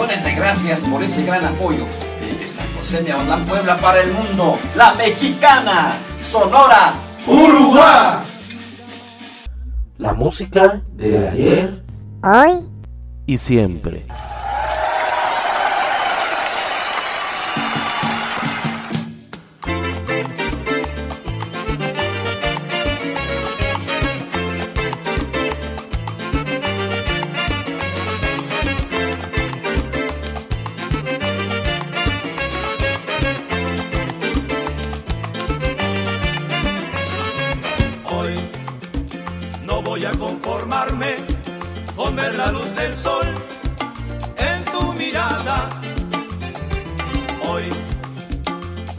millones 0.00 0.24
de 0.24 0.34
gracias 0.34 0.84
por 0.84 1.02
ese 1.02 1.24
gran 1.24 1.44
apoyo 1.44 1.84
desde 2.20 2.48
San 2.48 2.66
José 2.74 3.02
de 3.02 3.12
Aguadán, 3.12 3.44
Puebla 3.44 3.76
para 3.76 4.00
el 4.00 4.12
mundo. 4.12 4.56
La 4.74 4.94
mexicana 4.94 5.98
Sonora 6.20 6.94
Uruguay. 7.26 8.20
La 9.98 10.14
música 10.14 10.80
de 10.94 11.28
ayer 11.28 11.84
Hoy 12.22 12.66
y 13.26 13.36
siempre. 13.36 14.06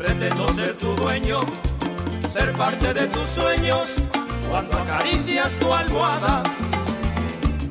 Pretendo 0.02 0.48
ser 0.54 0.74
tu 0.78 0.96
dueño, 0.96 1.40
ser 2.34 2.52
parte 2.54 2.92
de 2.92 3.06
tus 3.08 3.28
sueños 3.30 3.84
cuando 4.50 4.76
acaricias 4.78 5.52
tu 5.60 5.72
almohada. 5.72 6.42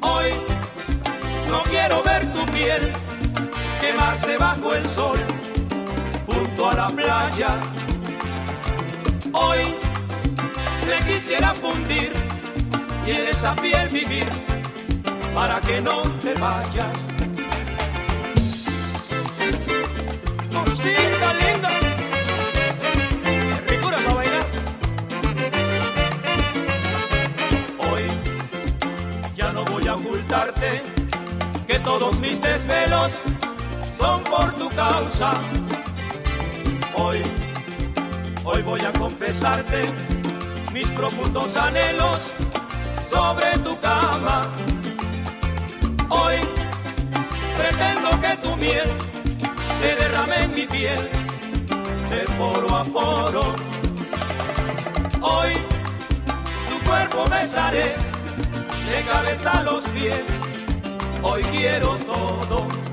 Hoy 0.01 0.31
no 1.49 1.61
quiero 1.63 2.03
ver 2.05 2.33
tu 2.33 2.47
piel 2.53 2.93
quemarse 3.81 4.37
bajo 4.37 4.75
el 4.75 4.89
sol 4.89 5.19
junto 6.27 6.71
a 6.71 6.75
la 6.75 6.89
playa. 6.91 7.61
Hoy 9.33 9.75
me 10.87 11.13
quisiera 11.13 11.53
fundir 11.53 12.13
y 13.07 13.11
en 13.11 13.27
esa 13.27 13.57
piel 13.57 13.89
vivir 13.89 14.29
para 15.35 15.61
que 15.61 15.81
no 15.81 16.03
te 16.23 16.35
vayas. 16.35 17.11
Linda, 20.85 21.20
que 31.67 31.81
todos 31.81 32.17
mis 32.21 32.41
desvelos 32.41 33.11
son 33.99 34.23
por 34.23 34.55
tu 34.55 34.69
causa. 34.69 35.33
Hoy, 36.95 37.21
hoy 38.45 38.63
voy 38.63 38.81
a 38.81 38.93
confesarte 38.93 39.83
mis 40.73 40.87
profundos 40.93 41.57
anhelos 41.57 42.33
sobre 43.11 43.59
tu 43.65 43.77
cama. 43.81 44.43
Hoy 46.11 46.37
pretendo 47.59 48.11
que 48.21 48.37
tu 48.37 48.57
miel 48.57 48.89
se 49.83 49.97
derrame 49.97 50.45
en 50.45 50.55
mi 50.55 50.67
piel 50.67 51.11
de 52.09 52.21
poro 52.39 52.77
a 52.77 52.85
poro. 52.85 53.53
Hoy 55.23 55.55
tu 56.69 56.89
cuerpo 56.89 57.25
besaré 57.29 58.10
de 58.91 59.05
cabeza 59.05 59.51
a 59.51 59.63
los 59.63 59.85
pies. 59.91 60.25
Hoy 61.23 61.43
quiero 61.45 61.97
todo. 62.07 62.90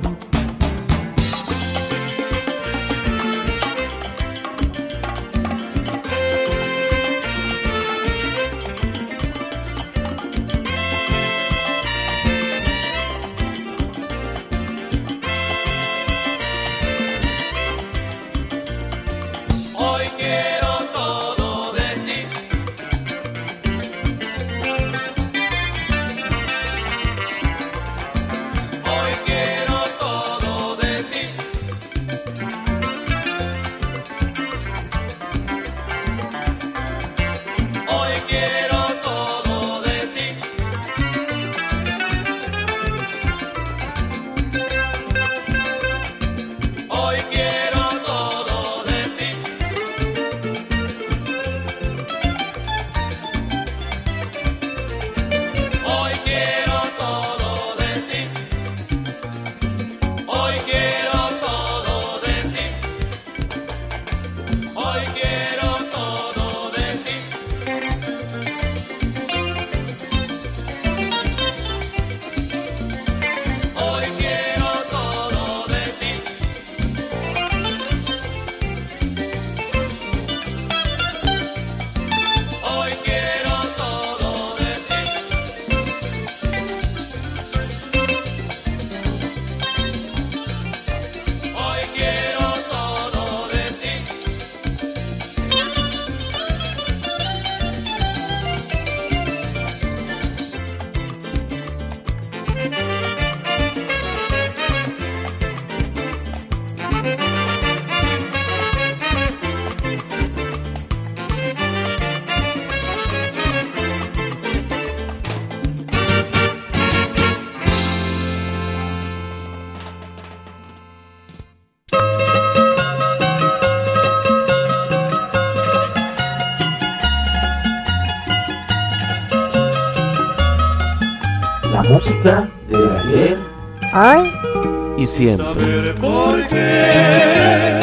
Siempre. 135.18 135.94
Por 135.96 136.46
qué 136.46 137.82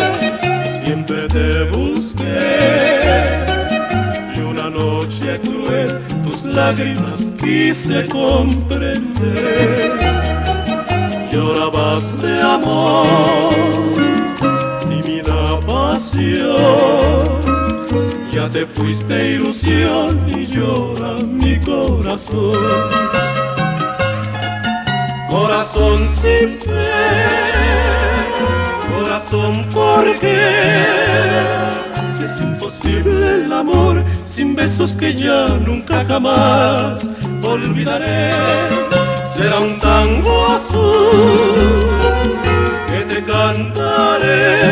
siempre 0.85 1.27
te 1.29 1.65
busqué 1.71 2.39
y 4.37 4.41
una 4.41 4.71
noche 4.71 5.41
cruel 5.41 5.99
tus 6.25 6.45
lágrimas 6.45 7.27
quise 7.43 8.05
comprender. 8.09 9.99
Llorabas 11.33 12.23
de 12.23 12.41
amor, 12.41 13.57
tímida 14.89 15.61
pasión. 15.67 16.45
Ya 18.31 18.49
te 18.49 18.65
fuiste 18.65 19.33
ilusión 19.33 20.21
y 20.29 20.47
llora 20.47 21.17
mi 21.25 21.59
corazón. 21.59 23.24
Corazón 25.35 26.09
sin 26.11 26.61
fe, 26.61 26.93
corazón 28.89 29.67
por 29.73 30.15
qué. 30.21 30.39
Si 32.17 32.23
es 32.23 32.41
imposible 32.41 33.43
el 33.43 33.53
amor 33.53 34.05
sin 34.25 34.55
besos 34.55 34.93
que 34.93 35.13
ya 35.13 35.49
nunca 35.49 36.05
jamás 36.05 37.03
olvidaré. 37.43 38.31
Será 39.35 39.59
un 39.59 39.77
tango 39.79 40.47
azul 40.47 41.83
que 42.87 43.13
te 43.13 43.25
cantaré. 43.25 44.67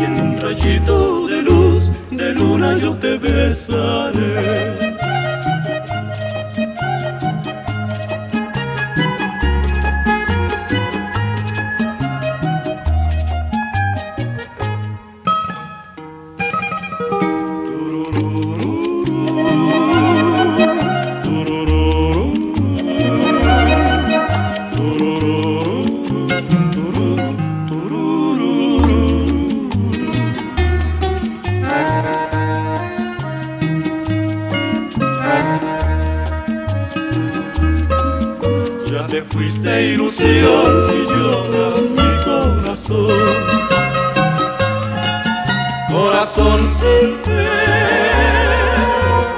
Y 0.00 0.04
en 0.06 0.20
un 0.22 0.40
rayito 0.40 1.28
de 1.28 1.40
luz 1.40 1.88
de 2.10 2.32
luna 2.32 2.76
yo 2.78 2.96
te 2.96 3.16
besaré. 3.16 4.73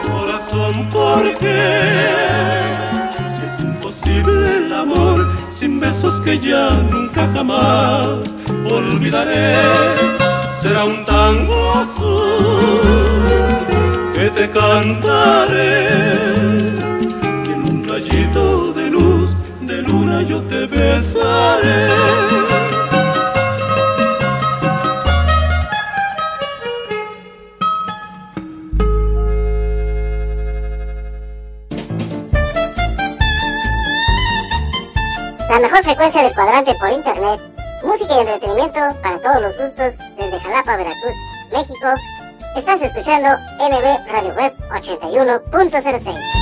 Corazón 0.08 0.88
por 0.90 1.32
qué. 1.38 1.72
Si 3.34 3.42
es 3.44 3.60
imposible 3.60 4.56
el 4.58 4.72
amor 4.72 5.26
sin 5.50 5.80
besos 5.80 6.20
que 6.20 6.38
ya 6.38 6.70
nunca 6.90 7.28
jamás 7.32 8.20
olvidaré. 8.70 9.54
Será 10.62 10.84
un 10.84 11.04
tango 11.04 11.72
azul 11.72 13.26
que 14.14 14.30
te 14.30 14.50
cantaré. 14.50 15.88
Y 17.46 17.50
en 17.52 17.60
un 17.70 17.84
rayito 17.88 18.72
de 18.72 18.90
luz 18.90 19.34
de 19.62 19.82
luna 19.82 20.22
yo 20.22 20.42
te 20.42 20.66
besaré. 20.66 22.45
Mejor 35.66 35.82
frecuencia 35.82 36.22
del 36.22 36.34
cuadrante 36.34 36.76
por 36.76 36.90
internet. 36.90 37.40
Música 37.82 38.14
y 38.14 38.20
entretenimiento 38.20 38.78
para 39.02 39.18
todos 39.18 39.40
los 39.42 39.56
gustos 39.58 39.98
desde 40.16 40.40
Jalapa, 40.40 40.76
Veracruz, 40.76 41.16
México. 41.50 41.88
Estás 42.54 42.80
escuchando 42.82 43.28
NB 43.58 44.12
Radio 44.12 44.32
Web 44.34 44.54
81.06. 44.70 46.35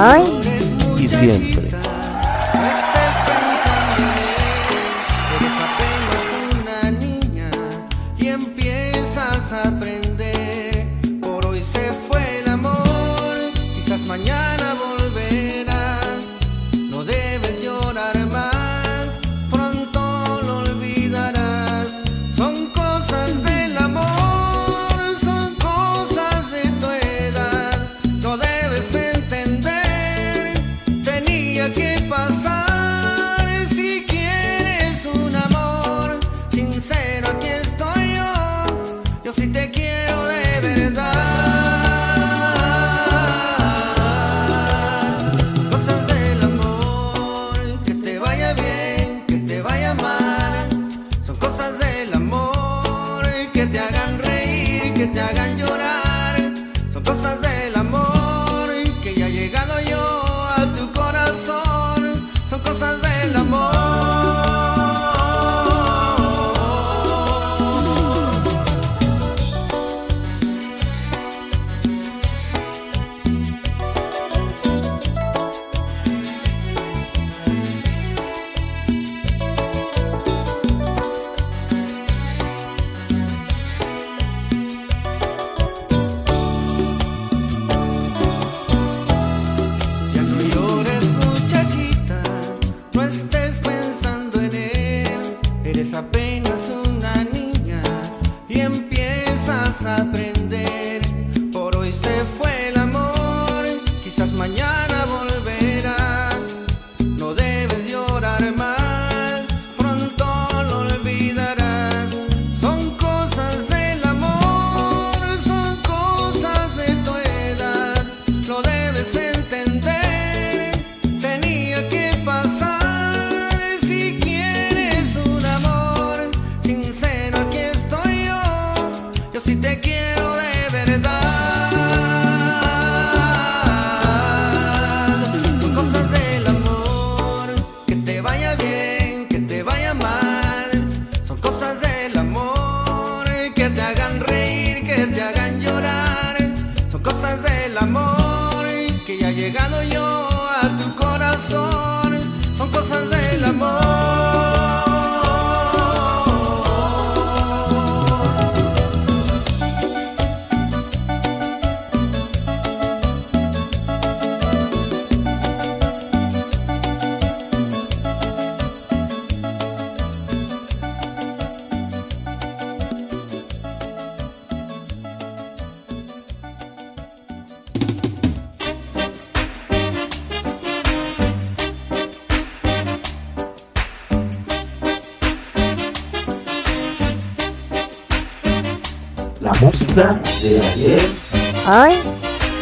hoy 0.00 0.29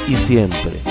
Y 0.06 0.14
siempre. 0.16 0.87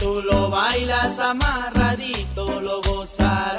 Tú 0.00 0.22
lo 0.22 0.50
bailas 0.50 1.18
amarradito, 1.20 2.60
lo 2.60 2.80
gozarás 2.82 3.55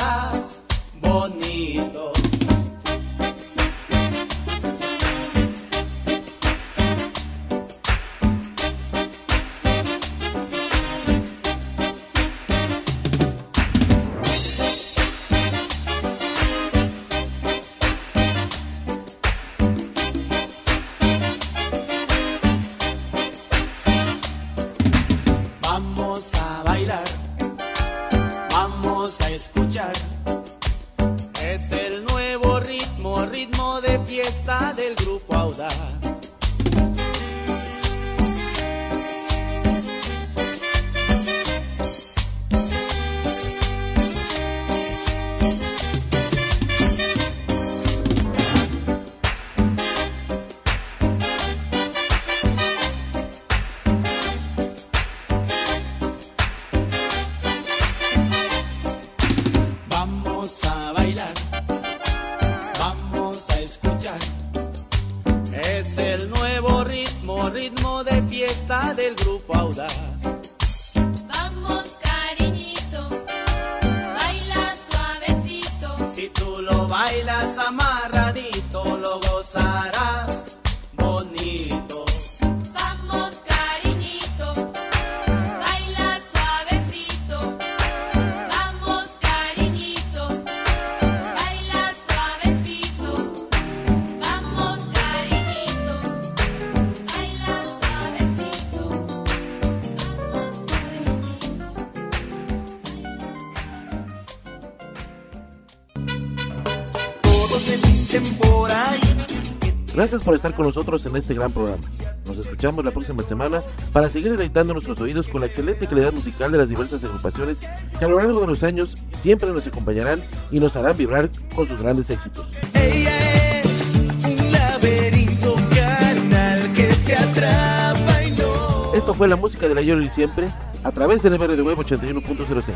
Gracias 110.07 110.23
por 110.23 110.35
estar 110.35 110.53
con 110.53 110.65
nosotros 110.65 111.05
en 111.05 111.17
este 111.17 111.33
gran 111.33 111.51
programa. 111.51 111.83
Nos 112.25 112.37
escuchamos 112.37 112.85
la 112.85 112.91
próxima 112.91 113.23
semana 113.23 113.59
para 113.91 114.07
seguir 114.07 114.31
deleitando 114.31 114.71
nuestros 114.71 115.01
oídos 115.01 115.27
con 115.27 115.41
la 115.41 115.47
excelente 115.47 115.85
calidad 115.85 116.13
musical 116.13 116.49
de 116.49 116.59
las 116.59 116.69
diversas 116.69 117.03
agrupaciones 117.03 117.59
que 117.99 118.05
a 118.05 118.07
lo 118.07 118.17
largo 118.17 118.39
de 118.39 118.47
los 118.47 118.63
años 118.63 118.95
siempre 119.21 119.49
nos 119.49 119.67
acompañarán 119.67 120.23
y 120.49 120.61
nos 120.61 120.77
harán 120.77 120.95
vibrar 120.95 121.29
con 121.53 121.67
sus 121.67 121.81
grandes 121.81 122.09
éxitos. 122.09 122.47
Ella 122.73 123.59
es 123.59 123.95
un 124.23 124.49
laberinto 124.49 125.55
carnal 125.75 126.71
que 126.71 126.87
te 127.05 127.13
atrapa 127.13 128.23
y 128.23 128.31
no. 128.31 128.93
Esto 128.93 129.13
fue 129.13 129.27
la 129.27 129.35
música 129.35 129.67
del 129.67 129.77
ayer 129.77 130.01
y 130.01 130.09
siempre 130.09 130.47
a 130.85 130.91
través 130.93 131.21
del 131.21 131.37
MR 131.37 131.53
de 131.53 131.61
Web 131.63 131.79
81.06, 131.79 132.71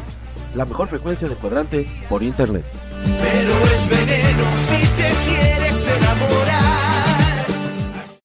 la 0.53 0.65
mejor 0.65 0.89
frecuencia 0.89 1.29
de 1.29 1.35
cuadrante 1.35 1.87
por 2.09 2.23
internet. 2.23 2.65
Pero 3.05 3.53
es 3.63 3.89
veneno 3.89 4.43
si 4.67 4.85
te. 4.97 5.00